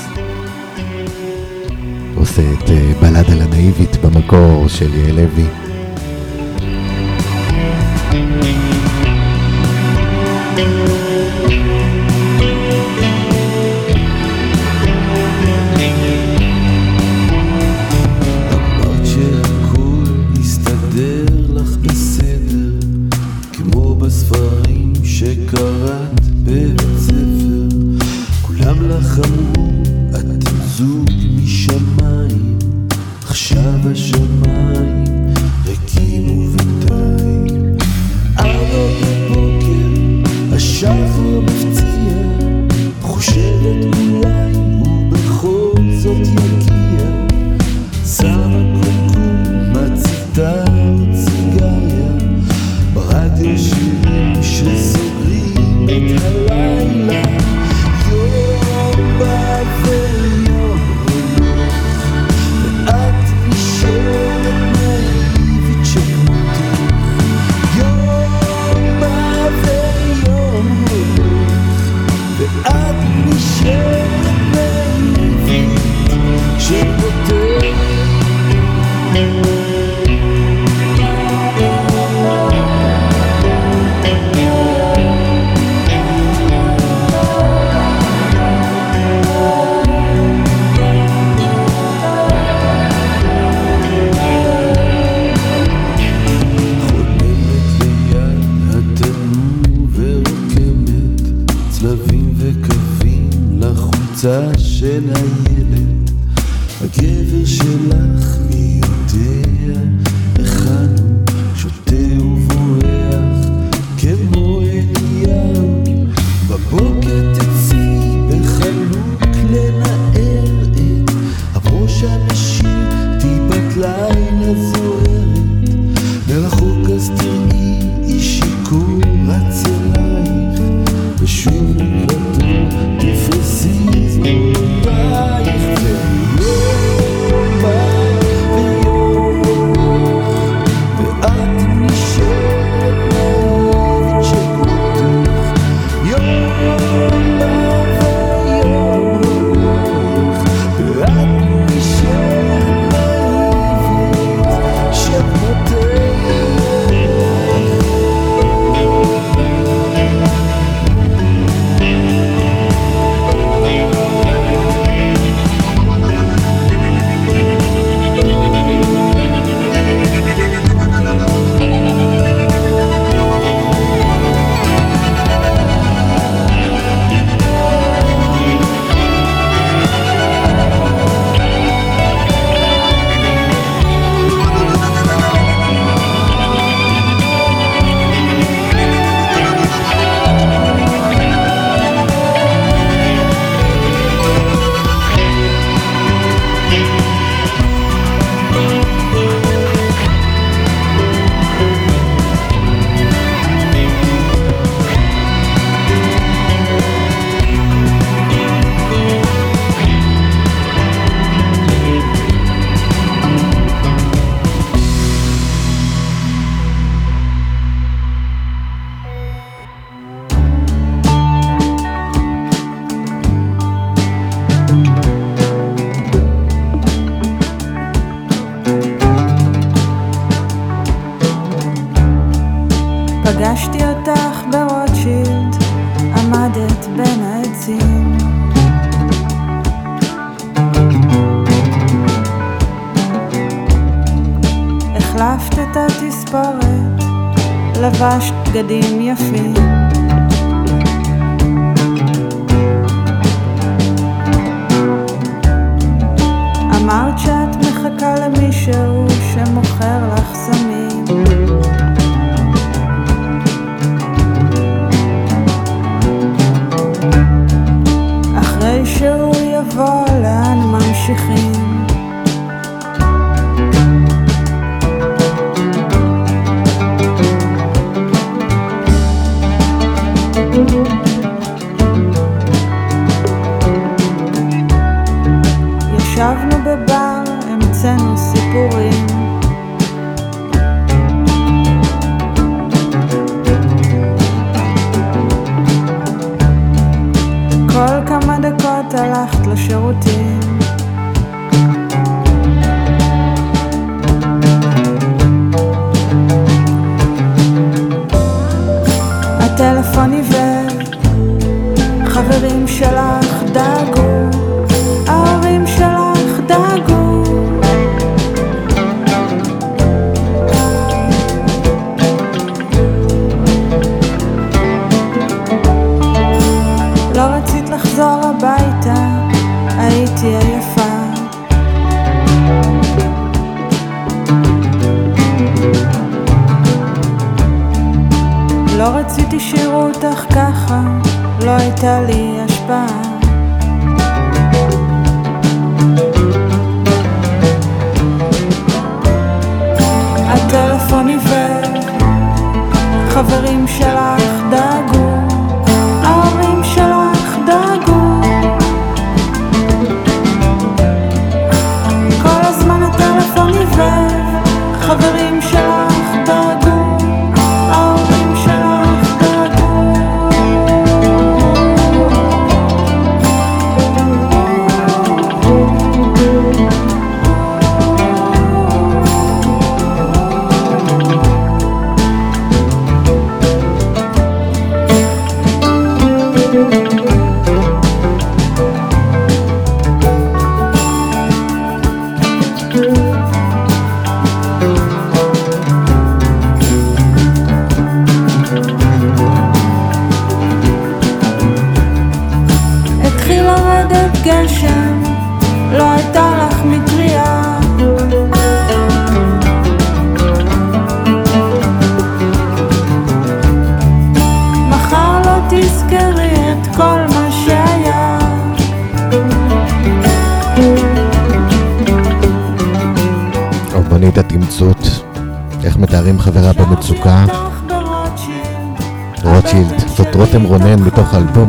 [2.16, 5.63] עושה את אה, בלדה לנאיבית במקור של יעל לוי.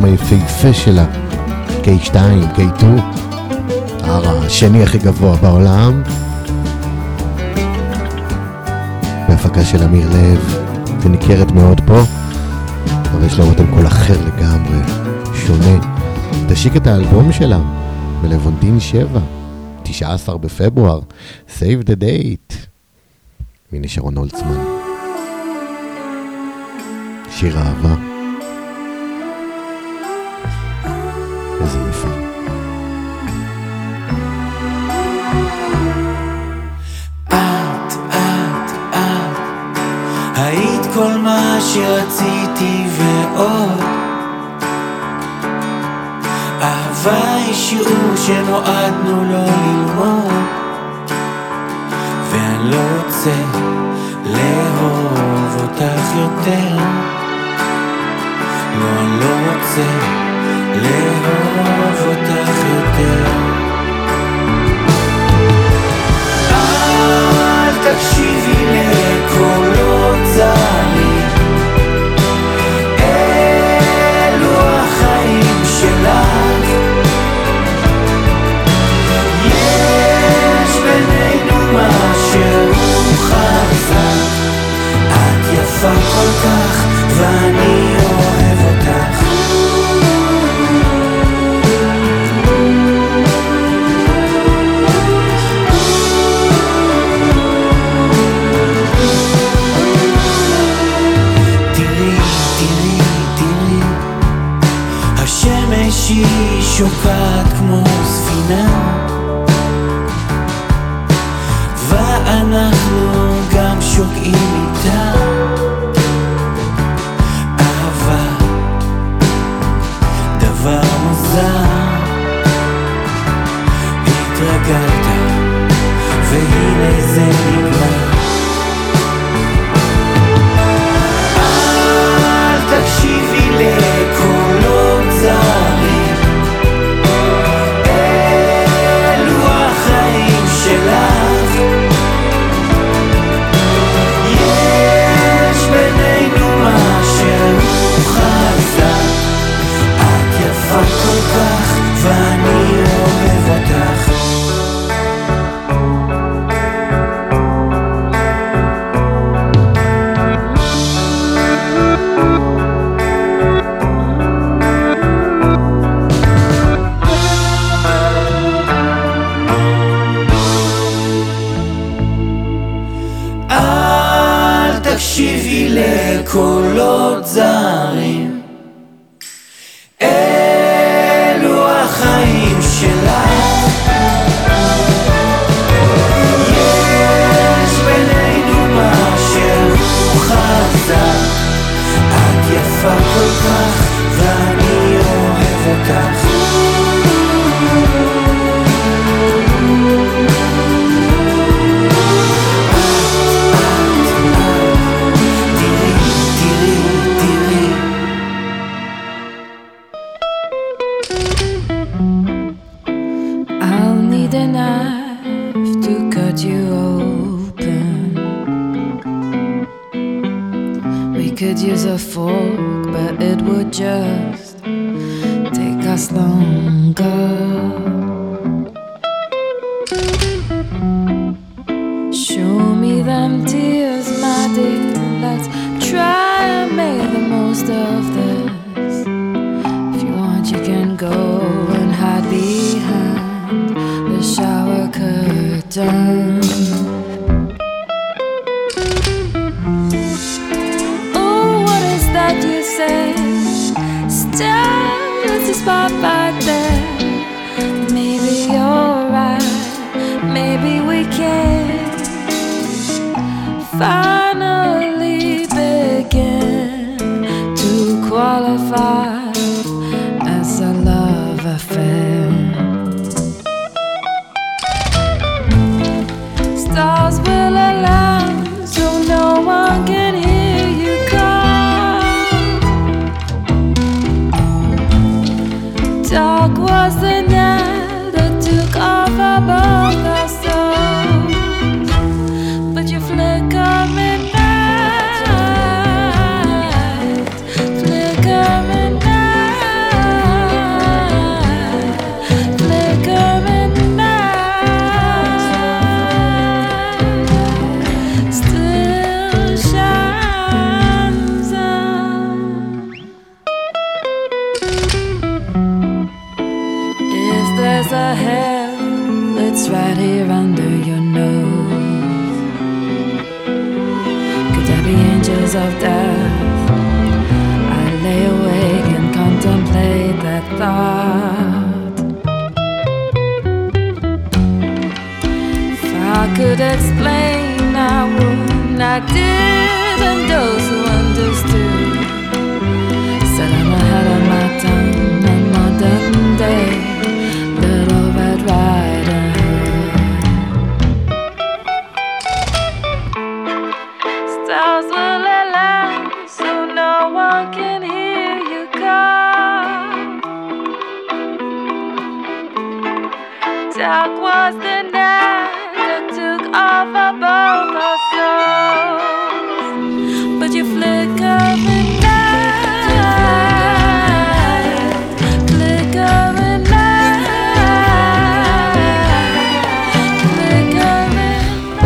[0.05, 1.05] היפהפה שלה,
[1.83, 2.15] K2,
[2.55, 2.85] K2,
[4.03, 6.03] הר השני הכי גבוה בעולם,
[9.27, 10.59] בהפקה של אמיר לב,
[11.01, 12.01] וניכרת מאוד פה,
[13.11, 14.77] אבל יש לה אותם קול אחר לגמרי,
[15.33, 15.95] שונה.
[16.49, 17.59] תשיק את האלבום שלה
[18.21, 19.19] בלוונטין 7,
[19.83, 20.99] 19 בפברואר,
[21.59, 22.55] Save the Date,
[23.71, 24.63] הנה שרון הולצמן.
[27.31, 28.14] שיר אהבה.
[31.65, 32.07] איזה יפה.
[37.27, 39.79] את, את, את,
[40.35, 43.83] היית כל מה שרציתי ועוד.
[46.61, 49.64] אהבה היא שיעור שנועדנו לו לא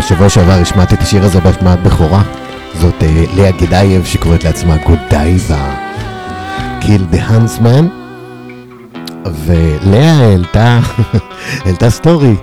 [0.10, 2.22] שבוע שעבר השמעתי את השיר הזה בהשמעת בכורה.
[2.73, 5.76] זאת uh, לאה גדייב שקוראת לעצמה גודייבה.
[6.82, 7.88] Kill the Huntsman.
[9.45, 10.80] ולאה העלתה,
[11.65, 12.36] העלתה סטורי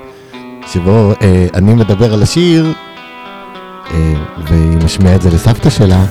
[0.73, 1.25] שבו uh,
[1.55, 2.73] אני מדבר על השיר
[3.85, 3.93] uh,
[4.49, 6.05] והיא משמיעה את זה לסבתא שלה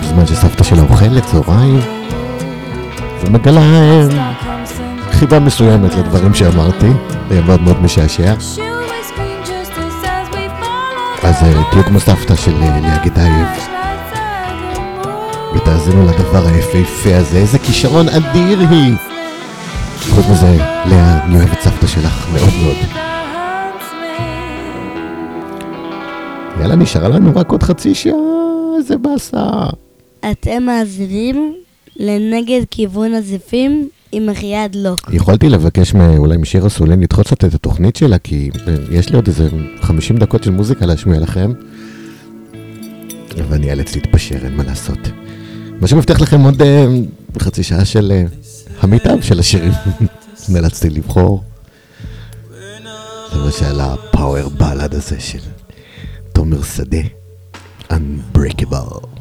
[0.00, 1.80] בזמן שסבתא שלה אוכלת צהריים
[3.22, 3.60] ומגלה
[5.10, 6.90] חיבה מסוימת לדברים שאמרתי,
[7.30, 8.34] מאוד מאוד משעשע.
[11.40, 13.48] הזה, תהיו כמו סבתא של אה, ליה גדייב.
[15.54, 18.94] ותאזינו לדבר היפהפה הזה, איזה כישרון אדיר היא!
[20.10, 20.56] חוץ מזה,
[20.86, 22.76] לאה, אני אוהב את סבתא שלך מאוד מאוד.
[26.60, 28.12] יאללה, נשארה לנו רק עוד חצי שעה,
[28.78, 29.46] איזה באסה.
[30.30, 31.54] אתם מאזינים
[31.96, 35.10] לנגד כיוון הזיפים עם אריאד לוק.
[35.10, 35.16] לא.
[35.16, 39.26] יכולתי לבקש אולי משירה סולין לדחות קצת את התוכנית שלה, כי אה, יש לי עוד
[39.26, 39.48] איזה
[39.80, 41.52] 50 דקות של מוזיקה להשמיע לכם,
[43.48, 44.98] ואני אאלץ להתפשר, אין מה לעשות.
[45.80, 46.86] מה שמבטיח לכם עוד אה,
[47.38, 48.24] חצי שעה של אה,
[48.80, 49.72] המיטב של השירים.
[50.48, 51.42] נאלצתי לבחור.
[53.34, 55.38] למשל הפאוור בלאד הזה של
[56.32, 56.98] תומר שדה,
[57.90, 59.15] Unbreakable.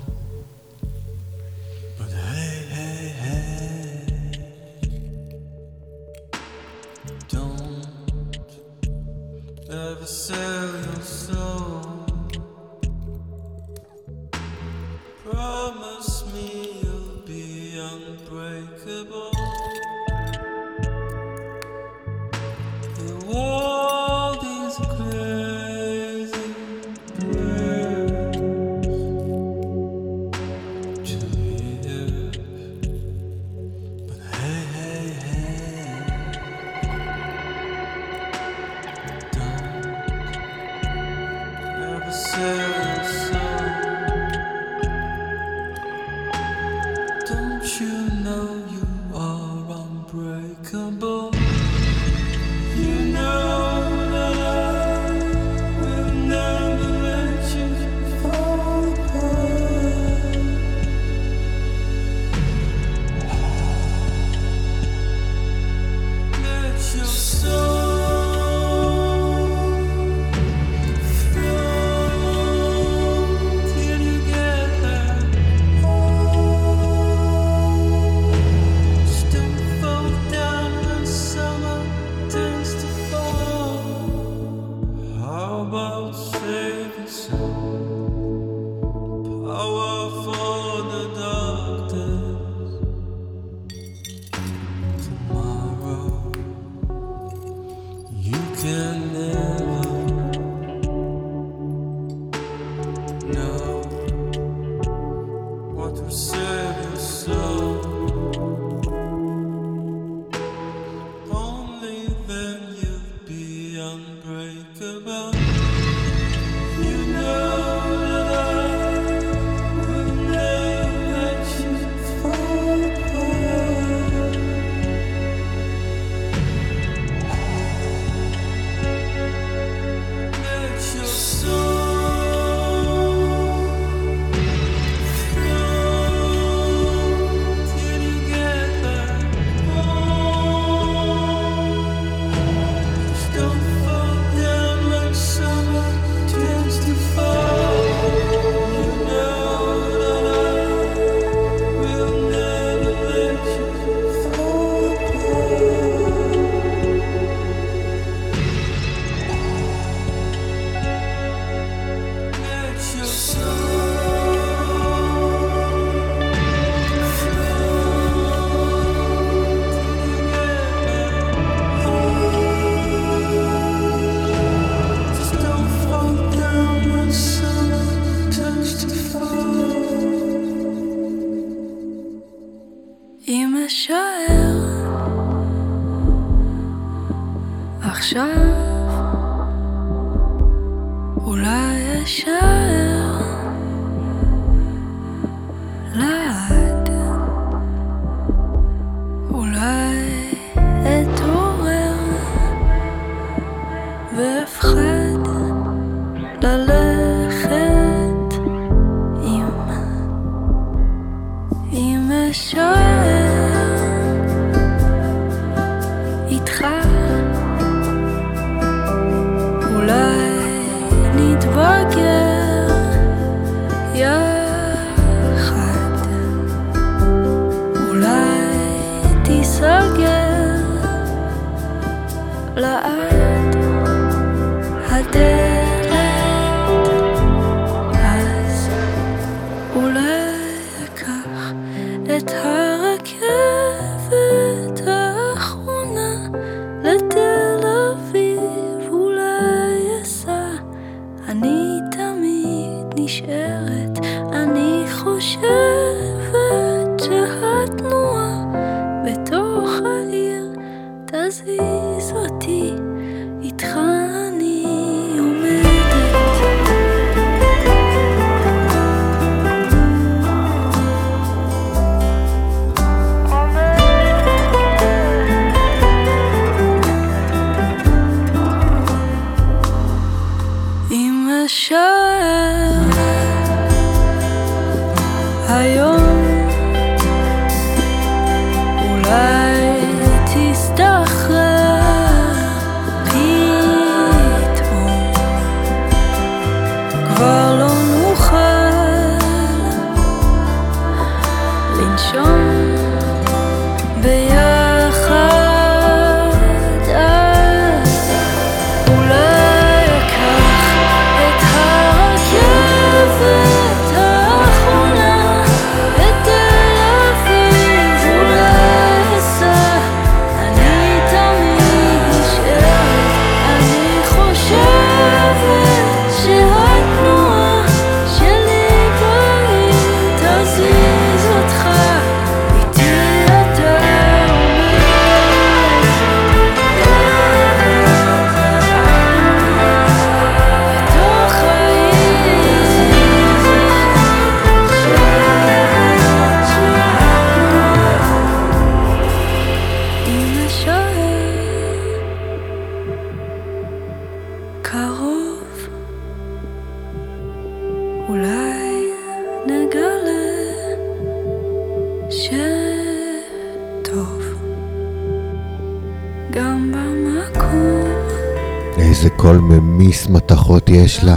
[369.25, 371.15] כל ממיס מתכות יש לה.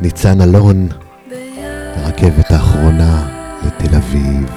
[0.00, 0.88] ניצן אלון,
[1.96, 3.28] הרכבת האחרונה
[3.66, 4.50] לתל אביב.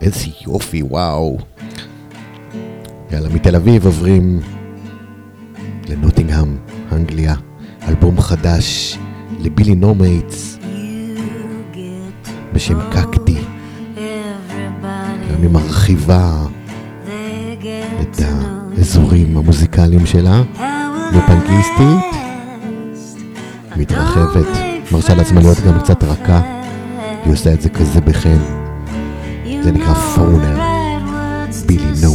[0.00, 1.38] איזה יופי, וואו.
[3.10, 4.40] יאללה, מתל אביב עוברים
[5.88, 6.56] לנוטינגהם,
[6.92, 7.34] אנגליה.
[7.88, 8.98] אלבום חדש
[9.40, 10.58] ל Billy Nomates
[12.52, 13.38] בשם Cacti.
[15.38, 16.46] אני מרחיבה
[18.00, 18.43] את ה...
[18.84, 20.42] האזורים המוזיקליים שלה,
[21.14, 22.20] ופנקיסטית,
[23.76, 24.46] מתרחבת,
[24.92, 26.40] מרשה לעצמה להיות גם קצת רכה,
[27.24, 28.38] היא עושה את זה כזה בחן,
[29.62, 30.58] זה נקרא פרונר,
[31.66, 32.13] בילי נו.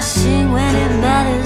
[0.00, 1.41] when it matters.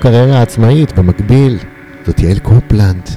[0.00, 1.58] קריירה עצמאית במקביל,
[2.06, 3.08] זאת יעל קופלנד,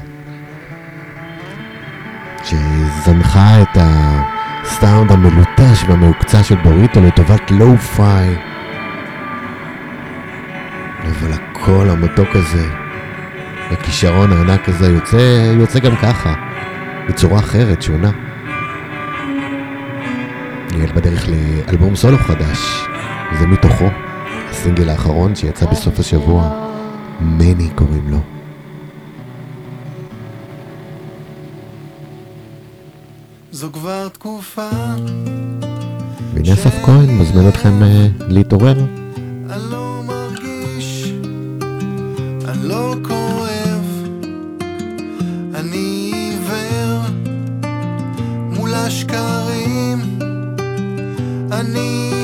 [2.43, 8.35] שזנחה את הסאונד המלוטש והמוקצע של בוריטו לטובת lo-fi.
[11.03, 12.67] אבל הקול המתוק הזה,
[13.71, 16.33] הכישרון הענק הזה יוצא, יוצא גם ככה,
[17.09, 18.11] בצורה אחרת, שונה.
[20.77, 22.87] יעל בדרך לאלבום סולו חדש,
[23.39, 23.89] זה מתוכו,
[24.49, 26.62] הסינגל האחרון שיצא בסוף השבוע.
[27.23, 28.17] מני קוראים לו.
[33.51, 34.69] זו כבר תקופה
[36.33, 38.85] והנה אסף כהן מזמין אתכם אה, להתעורר.
[39.49, 41.13] אני לא מרגיש,
[42.47, 44.07] אני לא כואב,
[45.55, 47.01] אני עיוור
[48.49, 50.19] מול השקרים,
[51.51, 52.22] אני...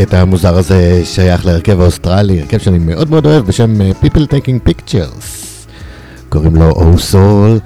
[0.00, 4.68] הקטע המוזר הזה שייך להרכב האוסטרלי, הרכב שאני מאוד מאוד אוהב בשם אה, People Taking
[4.68, 5.24] Pictures.
[6.28, 7.60] קוראים לו Oh Soul,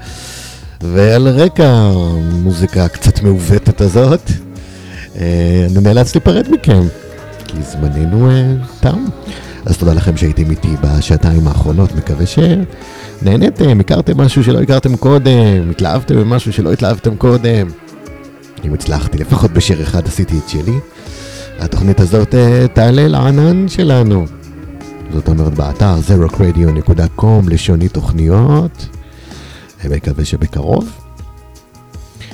[0.81, 4.31] ועל רקע המוזיקה הקצת מעוותת הזאת,
[5.15, 6.81] אה, אני נאלץ להיפרד מכם,
[7.45, 9.05] כי זמננו אה, תם.
[9.65, 16.15] אז תודה לכם שהייתם איתי בשעתיים האחרונות, מקווה שנהניתם, הכרתם משהו שלא הכרתם קודם, התלהבתם
[16.15, 17.67] במשהו שלא התלהבתם קודם.
[18.65, 20.79] אם הצלחתי, לפחות בשיר אחד עשיתי את שלי.
[21.59, 24.25] התוכנית הזאת אה, תעלה לענן שלנו.
[25.13, 28.87] זאת אומרת באתר zerocradio.com לשוני תוכניות.
[29.85, 30.89] אני מקווה שבקרוב.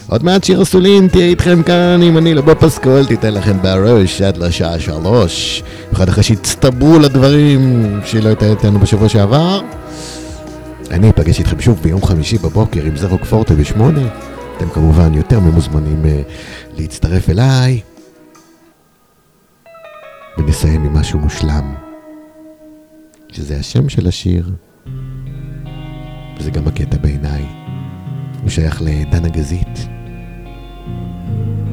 [0.07, 4.38] עוד מעט שיר הסולין תהיה איתכם כאן אם אני לבוא פסקול תיתן לכם בראש עד
[4.38, 5.64] לשעה שלוש.
[5.88, 9.61] במיוחד אחרי שהצטברו לדברים שלא הייתה איתנו בשבוע שעבר.
[10.91, 14.07] אני אפגש איתכם שוב ביום חמישי בבוקר עם זרוק פורטה בשמונה.
[14.57, 17.90] אתם כמובן יותר ממוזמנים uh, להצטרף אליי.
[20.52, 21.73] ונסיים עם משהו מושלם,
[23.32, 24.52] שזה השם של השיר,
[26.38, 27.45] וזה גם הקטע בעיניי.
[28.41, 29.88] הוא שייך לדנה גזית,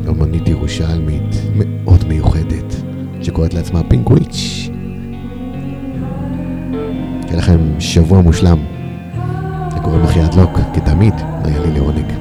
[0.08, 2.74] אומנית ירושלמית מאוד מיוחדת,
[3.22, 4.68] שקוראת לעצמה פינקוויץ'.
[7.26, 8.58] שיהיה לכם שבוע מושלם.
[9.74, 11.14] זה קוראים אחי אדלוק, כתמיד,
[11.44, 12.17] היה לי לעונג.